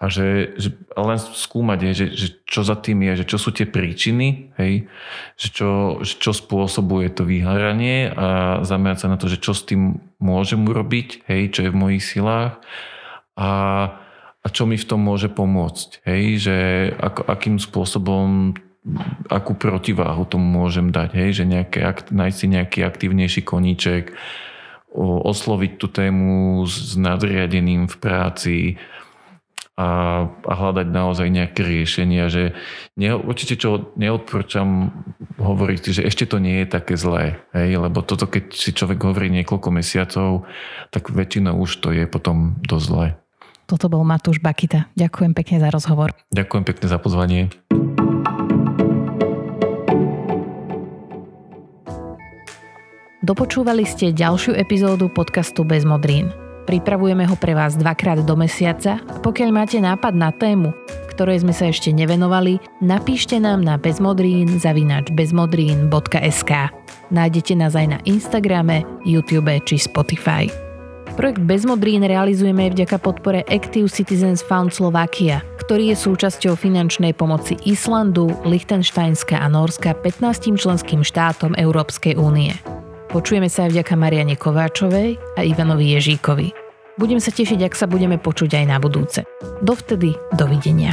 a 0.00 0.08
že, 0.08 0.56
že 0.56 0.72
len 0.96 1.20
skúmať 1.20 1.78
je, 1.84 1.92
že, 1.92 2.06
že 2.16 2.28
čo 2.48 2.64
za 2.64 2.72
tým 2.80 3.04
je, 3.04 3.20
že 3.20 3.28
čo 3.28 3.36
sú 3.36 3.52
tie 3.52 3.68
príčiny, 3.68 4.56
hej, 4.56 4.88
že 5.36 5.48
čo, 5.52 6.00
že 6.00 6.16
čo 6.16 6.32
spôsobuje 6.32 7.12
to 7.12 7.28
vyháranie 7.28 8.08
a 8.08 8.60
zamerať 8.64 9.04
sa 9.04 9.12
na 9.12 9.20
to, 9.20 9.28
že 9.28 9.36
čo 9.36 9.52
s 9.52 9.68
tým 9.68 10.00
môžem 10.16 10.64
urobiť, 10.64 11.28
hej, 11.28 11.52
čo 11.52 11.60
je 11.68 11.72
v 11.72 11.80
mojich 11.84 12.00
silách 12.00 12.56
a, 13.36 13.50
a 14.40 14.46
čo 14.48 14.64
mi 14.64 14.80
v 14.80 14.88
tom 14.88 15.04
môže 15.04 15.28
pomôcť, 15.28 16.00
hej, 16.08 16.48
že 16.48 16.56
ako, 16.96 17.20
akým 17.28 17.60
spôsobom 17.60 18.56
akú 19.28 19.52
protiváhu 19.52 20.24
tomu 20.24 20.64
môžem 20.64 20.88
dať, 20.88 21.12
hej, 21.12 21.30
že 21.36 21.44
nejaké, 21.44 21.84
nájsť 22.08 22.36
si 22.40 22.46
nejaký 22.48 22.80
aktívnejší 22.88 23.44
koníček, 23.44 24.16
osloviť 24.96 25.72
tú 25.78 25.86
tému 25.86 26.64
s 26.66 26.96
nadriadeným 26.98 27.86
v 27.86 27.96
práci, 28.00 28.56
a, 29.78 29.88
a 30.28 30.52
hľadať 30.54 30.86
naozaj 30.90 31.28
nejaké 31.30 31.62
riešenia, 31.62 32.28
že 32.28 32.52
ne, 32.98 33.14
určite 33.16 33.56
čo 33.56 33.94
neodporúčam 33.96 34.92
hovoriť 35.40 35.82
že 35.90 36.02
ešte 36.04 36.28
to 36.28 36.36
nie 36.42 36.62
je 36.64 36.66
také 36.68 36.94
zlé, 37.00 37.40
hej, 37.56 37.80
lebo 37.80 38.04
toto 38.04 38.28
keď 38.28 38.52
si 38.52 38.76
človek 38.76 39.00
hovorí 39.00 39.32
niekoľko 39.32 39.68
mesiacov, 39.72 40.44
tak 40.92 41.08
väčšinou 41.08 41.56
už 41.56 41.70
to 41.80 41.88
je 41.96 42.04
potom 42.04 42.60
dosť 42.60 42.86
zlé. 42.86 43.06
Toto 43.70 43.86
bol 43.86 44.02
Matúš 44.02 44.42
Bakita. 44.42 44.90
Ďakujem 44.98 45.30
pekne 45.30 45.62
za 45.62 45.70
rozhovor. 45.70 46.10
Ďakujem 46.34 46.64
pekne 46.66 46.86
za 46.90 46.98
pozvanie. 46.98 47.54
Dopočúvali 53.22 53.86
ste 53.86 54.10
ďalšiu 54.10 54.58
epizódu 54.58 55.06
podcastu 55.06 55.62
Bez 55.62 55.86
modrín. 55.86 56.49
Pripravujeme 56.70 57.26
ho 57.26 57.34
pre 57.34 57.58
vás 57.58 57.74
dvakrát 57.74 58.22
do 58.22 58.38
mesiaca 58.38 59.02
pokiaľ 59.26 59.50
máte 59.50 59.82
nápad 59.82 60.14
na 60.14 60.30
tému, 60.30 60.70
ktorej 61.10 61.42
sme 61.42 61.50
sa 61.50 61.66
ešte 61.66 61.90
nevenovali, 61.90 62.62
napíšte 62.78 63.42
nám 63.42 63.66
na 63.66 63.74
bezmodrín 63.74 64.46
zavinač 64.54 65.10
bezmodrín.sk. 65.10 66.52
Nájdete 67.10 67.58
nás 67.58 67.74
aj 67.74 67.86
na 67.90 67.98
Instagrame, 68.06 68.86
YouTube 69.02 69.50
či 69.66 69.82
Spotify. 69.82 70.46
Projekt 71.18 71.42
Bezmodrín 71.42 72.06
realizujeme 72.06 72.70
vďaka 72.70 73.02
podpore 73.02 73.42
Active 73.50 73.90
Citizens 73.90 74.38
Fund 74.38 74.70
Slovakia, 74.70 75.42
ktorý 75.58 75.90
je 75.90 76.06
súčasťou 76.06 76.54
finančnej 76.54 77.18
pomoci 77.18 77.58
Islandu, 77.66 78.30
Liechtensteinska 78.46 79.42
a 79.42 79.50
Norska 79.50 79.90
15 79.98 80.54
členským 80.54 81.02
štátom 81.02 81.58
Európskej 81.58 82.14
únie. 82.14 82.54
Počujeme 83.10 83.50
sa 83.50 83.66
aj 83.66 83.74
vďaka 83.74 83.94
Mariane 83.98 84.38
Kováčovej 84.38 85.18
a 85.34 85.42
Ivanovi 85.42 85.98
Ježíkovi. 85.98 86.59
Budem 87.00 87.16
sa 87.16 87.32
tešiť, 87.32 87.64
ak 87.64 87.72
sa 87.72 87.88
budeme 87.88 88.20
počuť 88.20 88.60
aj 88.60 88.64
na 88.68 88.76
budúce. 88.76 89.24
Dovtedy, 89.64 90.12
dovidenia. 90.36 90.92